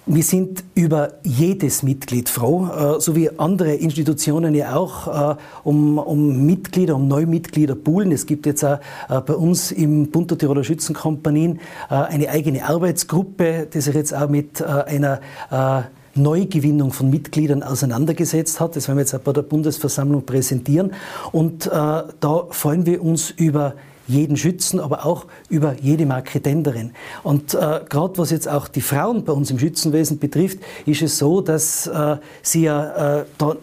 wir 0.05 0.23
sind 0.23 0.63
über 0.73 1.13
jedes 1.23 1.83
Mitglied 1.83 2.27
froh, 2.27 2.67
äh, 2.67 2.99
so 2.99 3.15
wie 3.15 3.29
andere 3.37 3.75
Institutionen 3.75 4.55
ja 4.55 4.75
auch, 4.75 5.35
äh, 5.35 5.35
um, 5.63 5.99
um 5.99 6.45
Mitglieder, 6.45 6.95
um 6.95 7.07
Neumitglieder 7.07 7.75
poolen. 7.75 8.11
Es 8.11 8.25
gibt 8.25 8.45
jetzt 8.47 8.65
auch 8.65 8.79
äh, 9.09 9.21
bei 9.21 9.35
uns 9.35 9.71
im 9.71 10.09
Bund 10.09 10.31
der 10.31 10.37
Tiroler 10.37 10.63
Schützenkompanien 10.63 11.59
eine 11.89 12.29
eigene 12.29 12.67
Arbeitsgruppe, 12.67 13.67
die 13.71 13.81
sich 13.81 13.93
jetzt 13.93 14.13
auch 14.13 14.29
mit 14.29 14.63
einer 14.63 15.19
Neugewinnung 16.15 16.91
von 16.91 17.09
Mitgliedern 17.09 17.63
auseinandergesetzt 17.63 18.59
hat. 18.59 18.75
Das 18.75 18.87
werden 18.87 18.97
wir 18.97 19.01
jetzt 19.01 19.13
auch 19.13 19.19
bei 19.19 19.33
der 19.33 19.41
Bundesversammlung 19.41 20.25
präsentieren. 20.25 20.93
Und 21.31 21.67
da 21.67 22.47
freuen 22.49 22.85
wir 22.85 23.03
uns 23.03 23.29
über 23.31 23.75
jeden 24.07 24.37
Schützen, 24.37 24.79
aber 24.79 25.05
auch 25.05 25.25
über 25.49 25.75
jede 25.81 26.05
Marketenderin. 26.05 26.91
Und 27.23 27.53
äh, 27.53 27.81
gerade 27.87 28.17
was 28.17 28.31
jetzt 28.31 28.47
auch 28.47 28.67
die 28.67 28.81
Frauen 28.81 29.23
bei 29.23 29.33
uns 29.33 29.51
im 29.51 29.59
Schützenwesen 29.59 30.19
betrifft, 30.19 30.59
ist 30.85 31.01
es 31.01 31.17
so, 31.17 31.41
dass 31.41 31.87
äh, 31.87 32.17
sie 32.41 32.63
ja 32.63 33.19
äh, 33.19 33.25
da 33.37 33.55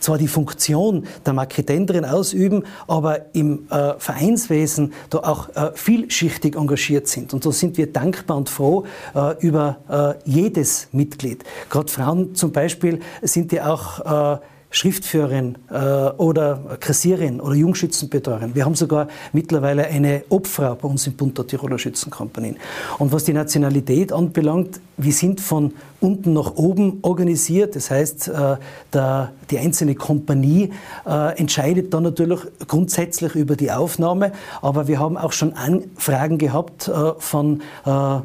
zwar 0.00 0.18
die 0.18 0.28
Funktion 0.28 1.06
der 1.26 1.32
Marketenderin 1.32 2.04
ausüben, 2.04 2.64
aber 2.86 3.34
im 3.34 3.66
äh, 3.70 3.94
Vereinswesen 3.98 4.92
da 5.10 5.18
auch 5.18 5.48
äh, 5.54 5.72
vielschichtig 5.74 6.56
engagiert 6.56 7.08
sind. 7.08 7.34
Und 7.34 7.44
da 7.44 7.52
sind 7.52 7.76
wir 7.76 7.92
dankbar 7.92 8.36
und 8.36 8.48
froh 8.48 8.84
äh, 9.14 9.38
über 9.40 10.16
äh, 10.24 10.30
jedes 10.30 10.88
Mitglied. 10.92 11.44
Gerade 11.70 11.88
Frauen 11.90 12.34
zum 12.34 12.52
Beispiel 12.52 13.00
sind 13.22 13.52
ja 13.52 13.72
auch 13.72 14.34
äh, 14.34 14.38
Schriftführerin 14.74 15.56
äh, 15.70 15.76
oder 15.76 16.76
Kassierin 16.80 17.40
oder 17.40 17.54
Jungschützenbetreuerin. 17.54 18.56
Wir 18.56 18.64
haben 18.64 18.74
sogar 18.74 19.06
mittlerweile 19.32 19.86
eine 19.86 20.24
Obfrau 20.30 20.74
bei 20.74 20.88
uns 20.88 21.06
im 21.06 21.12
Bund 21.12 21.38
der 21.38 21.46
Tiroler 21.46 21.78
Schützenkompanien. 21.78 22.56
Und 22.98 23.12
was 23.12 23.22
die 23.22 23.32
Nationalität 23.32 24.12
anbelangt, 24.12 24.80
wir 24.96 25.12
sind 25.12 25.40
von 25.40 25.74
unten 26.00 26.32
nach 26.34 26.56
oben 26.56 26.98
organisiert. 27.02 27.76
Das 27.76 27.90
heißt, 27.90 28.28
äh, 28.28 28.56
der, 28.92 29.32
die 29.50 29.58
einzelne 29.58 29.94
Kompanie 29.94 30.70
äh, 31.06 31.38
entscheidet 31.38 31.94
dann 31.94 32.02
natürlich 32.02 32.40
grundsätzlich 32.66 33.34
über 33.34 33.56
die 33.56 33.70
Aufnahme. 33.70 34.32
Aber 34.60 34.86
wir 34.88 34.98
haben 34.98 35.16
auch 35.16 35.32
schon 35.32 35.54
Anfragen 35.54 36.38
gehabt 36.38 36.88
äh, 36.88 37.12
von 37.18 37.62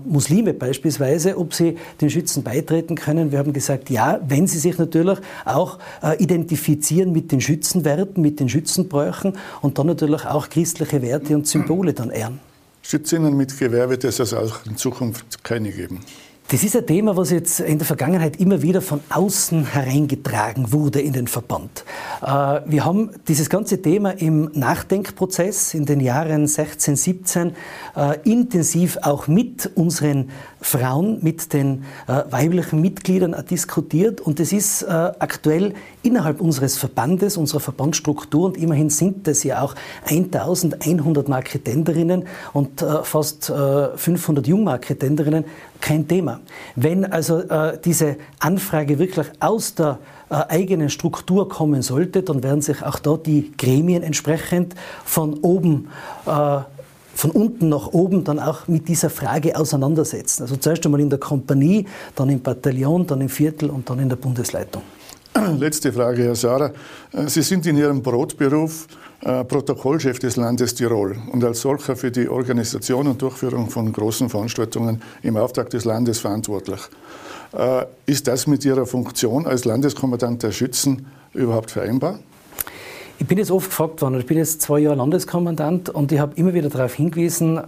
Muslime 0.05 0.53
beispielsweise, 0.53 1.37
ob 1.37 1.53
sie 1.53 1.77
den 2.01 2.09
Schützen 2.09 2.43
beitreten 2.43 2.95
können. 2.95 3.31
Wir 3.31 3.39
haben 3.39 3.53
gesagt, 3.53 3.89
ja, 3.89 4.19
wenn 4.27 4.47
sie 4.47 4.57
sich 4.57 4.77
natürlich 4.77 5.19
auch 5.45 5.77
identifizieren 6.17 6.38
mit 7.11 7.31
den 7.31 7.41
Schützenwerten, 7.41 8.21
mit 8.21 8.39
den 8.39 8.49
Schützenbräuchen 8.49 9.33
und 9.61 9.77
dann 9.77 9.87
natürlich 9.87 10.25
auch 10.25 10.49
christliche 10.49 11.01
Werte 11.01 11.35
und 11.35 11.47
Symbole 11.47 11.93
dann 11.93 12.09
ehren. 12.09 12.39
Schützinnen 12.81 13.35
mit 13.35 13.57
Gewehr 13.57 13.89
wird 13.89 14.03
es 14.03 14.19
also 14.19 14.37
auch 14.37 14.65
in 14.65 14.77
Zukunft 14.77 15.43
keine 15.43 15.71
geben. 15.71 15.99
Das 16.51 16.63
ist 16.63 16.75
ein 16.75 16.87
Thema, 16.87 17.15
was 17.15 17.29
jetzt 17.29 17.59
in 17.59 17.77
der 17.77 17.85
Vergangenheit 17.85 18.37
immer 18.37 18.63
wieder 18.63 18.81
von 18.81 19.01
außen 19.09 19.67
hereingetragen 19.67 20.71
wurde 20.71 20.99
in 20.99 21.13
den 21.13 21.27
Verband. 21.27 21.85
Äh, 22.23 22.61
wir 22.65 22.85
haben 22.85 23.11
dieses 23.27 23.51
ganze 23.51 23.83
Thema 23.83 24.19
im 24.19 24.49
Nachdenkprozess 24.55 25.75
in 25.75 25.85
den 25.85 25.99
Jahren 25.99 26.47
16, 26.47 26.95
17 26.95 27.51
äh, 27.95 28.17
intensiv 28.23 28.97
auch 29.03 29.27
mit 29.27 29.69
unseren 29.75 30.31
Frauen, 30.59 31.19
mit 31.21 31.53
den 31.53 31.83
äh, 32.07 32.23
weiblichen 32.31 32.81
Mitgliedern 32.81 33.35
diskutiert 33.47 34.19
und 34.19 34.39
es 34.39 34.51
ist 34.51 34.83
aktuell 34.89 35.73
innerhalb 36.01 36.41
unseres 36.41 36.77
Verbandes, 36.77 37.37
unserer 37.37 37.59
Verbandsstruktur 37.59 38.45
und 38.45 38.57
immerhin 38.57 38.89
sind 38.89 39.27
es 39.27 39.43
ja 39.43 39.61
auch 39.61 39.75
1100 40.05 41.29
Marketenderinnen 41.29 42.25
und 42.53 42.83
fast 43.03 43.51
500 43.95 44.47
Jungmarketenderinnen 44.47 45.45
kein 45.79 46.07
Thema. 46.07 46.38
Wenn 46.75 47.05
also 47.05 47.39
äh, 47.39 47.77
diese 47.83 48.17
Anfrage 48.39 48.99
wirklich 48.99 49.27
aus 49.39 49.75
der 49.75 49.99
äh, 50.29 50.35
eigenen 50.49 50.89
Struktur 50.89 51.49
kommen 51.49 51.81
sollte, 51.81 52.23
dann 52.23 52.43
werden 52.43 52.61
sich 52.61 52.83
auch 52.83 52.99
dort 52.99 53.25
die 53.27 53.51
Gremien 53.57 54.03
entsprechend 54.03 54.75
von 55.03 55.35
oben 55.39 55.89
äh, 56.25 56.59
von 57.19 57.31
unten 57.31 57.67
nach 57.67 57.87
oben 57.87 58.23
dann 58.23 58.39
auch 58.39 58.69
mit 58.69 58.87
dieser 58.87 59.09
Frage 59.09 59.57
auseinandersetzen. 59.57 60.43
Also 60.43 60.55
zuerst 60.55 60.85
einmal 60.85 61.01
in 61.01 61.09
der 61.09 61.19
Kompanie, 61.19 61.85
dann 62.15 62.29
im 62.29 62.41
Bataillon, 62.41 63.05
dann 63.05 63.19
im 63.19 63.27
Viertel 63.27 63.69
und 63.69 63.89
dann 63.89 63.99
in 63.99 64.07
der 64.07 64.15
Bundesleitung. 64.15 64.81
Letzte 65.57 65.93
Frage, 65.93 66.23
Herr 66.23 66.35
Sarah. 66.35 66.71
Äh, 67.11 67.27
Sie 67.27 67.41
sind 67.41 67.65
in 67.65 67.77
Ihrem 67.77 68.01
Brotberuf 68.01 68.87
äh, 69.21 69.43
Protokollchef 69.43 70.19
des 70.19 70.37
Landes 70.37 70.73
Tirol 70.73 71.15
und 71.31 71.43
als 71.43 71.61
solcher 71.61 71.95
für 71.95 72.11
die 72.11 72.27
Organisation 72.27 73.07
und 73.07 73.21
Durchführung 73.21 73.69
von 73.69 73.91
großen 73.91 74.29
Veranstaltungen 74.29 75.01
im 75.21 75.37
Auftrag 75.37 75.69
des 75.69 75.85
Landes 75.85 76.19
verantwortlich. 76.19 76.79
Äh, 77.53 77.85
ist 78.05 78.27
das 78.27 78.47
mit 78.47 78.65
Ihrer 78.65 78.85
Funktion 78.85 79.45
als 79.45 79.65
Landeskommandant 79.65 80.43
der 80.43 80.51
Schützen 80.51 81.05
überhaupt 81.33 81.71
vereinbar? 81.71 82.19
Ich 83.19 83.27
bin 83.27 83.37
jetzt 83.37 83.51
oft 83.51 83.69
gefragt 83.69 84.01
worden, 84.01 84.17
ich 84.19 84.25
bin 84.25 84.37
jetzt 84.37 84.61
zwei 84.61 84.79
Jahre 84.79 84.95
Landeskommandant 84.95 85.89
und 85.89 86.11
ich 86.11 86.19
habe 86.19 86.33
immer 86.37 86.53
wieder 86.53 86.69
darauf 86.69 86.93
hingewiesen, 86.93 87.59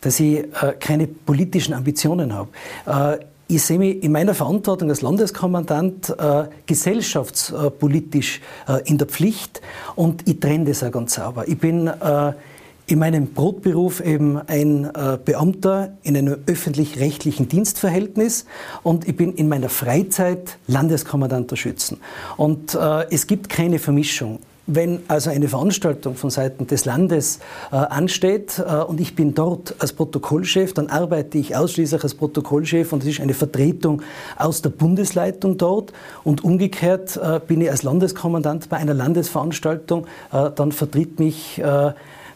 dass 0.00 0.18
ich 0.18 0.44
keine 0.80 1.06
politischen 1.06 1.72
Ambitionen 1.72 2.34
habe 2.34 2.48
ich 3.52 3.62
sehe 3.62 3.78
mich 3.78 4.02
in 4.02 4.12
meiner 4.12 4.34
Verantwortung 4.34 4.88
als 4.88 5.02
Landeskommandant 5.02 6.08
äh, 6.18 6.44
gesellschaftspolitisch 6.64 8.40
äh, 8.66 8.80
in 8.88 8.96
der 8.96 9.06
Pflicht 9.06 9.60
und 9.94 10.26
ich 10.26 10.40
trenne 10.40 10.64
das 10.64 10.82
auch 10.82 10.90
ganz 10.90 11.14
sauber. 11.14 11.46
Ich 11.46 11.58
bin 11.58 11.86
äh, 11.86 12.32
in 12.86 12.98
meinem 12.98 13.26
Brotberuf 13.28 14.00
eben 14.00 14.38
ein 14.38 14.86
äh, 14.86 15.18
Beamter 15.22 15.92
in 16.02 16.16
einem 16.16 16.38
öffentlich-rechtlichen 16.46 17.48
Dienstverhältnis 17.48 18.46
und 18.82 19.06
ich 19.06 19.16
bin 19.16 19.34
in 19.34 19.48
meiner 19.48 19.68
Freizeit 19.68 20.58
Landeskommandant 20.66 21.50
der 21.50 21.56
Schützen. 21.56 21.98
Und 22.38 22.74
äh, 22.74 23.06
es 23.10 23.26
gibt 23.26 23.50
keine 23.50 23.78
Vermischung. 23.78 24.38
Wenn 24.66 25.00
also 25.08 25.30
eine 25.30 25.48
Veranstaltung 25.48 26.14
von 26.14 26.30
Seiten 26.30 26.68
des 26.68 26.84
Landes 26.84 27.40
äh, 27.72 27.76
ansteht 27.76 28.60
äh, 28.64 28.76
und 28.76 29.00
ich 29.00 29.16
bin 29.16 29.34
dort 29.34 29.74
als 29.80 29.92
Protokollchef, 29.92 30.72
dann 30.72 30.88
arbeite 30.88 31.36
ich 31.38 31.56
ausschließlich 31.56 32.02
als 32.02 32.14
Protokollchef 32.14 32.92
und 32.92 33.02
es 33.02 33.08
ist 33.08 33.20
eine 33.20 33.34
Vertretung 33.34 34.02
aus 34.36 34.62
der 34.62 34.70
Bundesleitung 34.70 35.58
dort 35.58 35.92
und 36.22 36.44
umgekehrt 36.44 37.16
äh, 37.16 37.40
bin 37.44 37.60
ich 37.60 37.70
als 37.70 37.82
Landeskommandant 37.82 38.68
bei 38.68 38.76
einer 38.76 38.94
Landesveranstaltung, 38.94 40.06
äh, 40.32 40.50
dann 40.54 40.70
vertritt 40.70 41.18
mich 41.18 41.58
äh, 41.58 41.92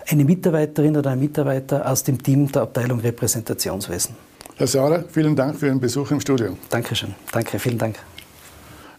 eine 0.09 0.25
Mitarbeiterin 0.25 0.97
oder 0.97 1.11
ein 1.11 1.21
Mitarbeiter 1.21 1.89
aus 1.89 2.03
dem 2.03 2.21
Team 2.21 2.51
der 2.51 2.63
Abteilung 2.63 2.99
Repräsentationswesen. 3.01 4.17
Herr 4.57 4.67
Sauer, 4.67 5.05
vielen 5.11 5.37
Dank 5.37 5.57
für 5.57 5.67
Ihren 5.67 5.79
Besuch 5.79 6.11
im 6.11 6.21
Studio. 6.21 6.57
Dankeschön. 6.71 7.15
Danke, 7.31 7.59
vielen 7.59 7.79
Dank. 7.79 7.99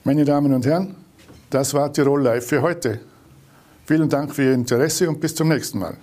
Meine 0.03 0.23
Damen 0.23 0.53
und 0.53 0.65
Herren, 0.65 0.95
das 1.49 1.73
war 1.73 1.91
Tirol 1.91 2.21
Live 2.21 2.47
für 2.47 2.61
heute. 2.61 3.01
Vielen 3.87 4.09
Dank 4.09 4.35
für 4.35 4.43
Ihr 4.43 4.53
Interesse 4.53 5.07
und 5.07 5.21
bis 5.21 5.33
zum 5.33 5.47
nächsten 5.47 5.79
Mal. 5.79 5.95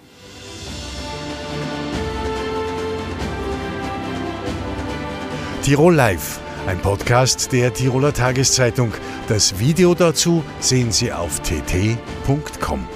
Tirol 5.62 5.94
Live, 5.94 6.40
ein 6.66 6.78
Podcast 6.78 7.52
der 7.52 7.72
Tiroler 7.74 8.14
Tageszeitung. 8.14 8.90
Das 9.28 9.58
Video 9.58 9.94
dazu 9.94 10.42
sehen 10.60 10.92
Sie 10.92 11.12
auf 11.12 11.40
tt.com. 11.40 12.93